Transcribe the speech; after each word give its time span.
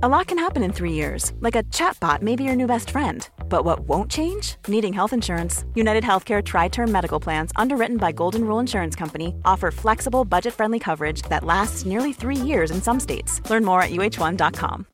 A 0.00 0.08
lot 0.08 0.28
can 0.28 0.38
happen 0.38 0.62
in 0.62 0.72
three 0.72 0.92
years, 0.92 1.32
like 1.40 1.56
a 1.56 1.64
chatbot 1.74 2.22
may 2.22 2.36
be 2.36 2.44
your 2.44 2.54
new 2.54 2.68
best 2.68 2.90
friend. 2.90 3.28
But 3.48 3.64
what 3.64 3.80
won't 3.80 4.08
change? 4.08 4.54
Needing 4.68 4.92
health 4.92 5.12
insurance. 5.12 5.64
United 5.74 6.04
Healthcare 6.04 6.40
Tri 6.40 6.68
Term 6.68 6.92
Medical 6.92 7.18
Plans, 7.18 7.50
underwritten 7.56 7.96
by 7.96 8.12
Golden 8.12 8.44
Rule 8.44 8.60
Insurance 8.60 8.94
Company, 8.94 9.34
offer 9.44 9.72
flexible, 9.72 10.24
budget 10.24 10.54
friendly 10.54 10.78
coverage 10.78 11.22
that 11.22 11.42
lasts 11.42 11.84
nearly 11.84 12.12
three 12.12 12.36
years 12.36 12.70
in 12.70 12.80
some 12.80 13.00
states. 13.00 13.42
Learn 13.50 13.64
more 13.64 13.82
at 13.82 13.90
uh1.com. 13.90 14.86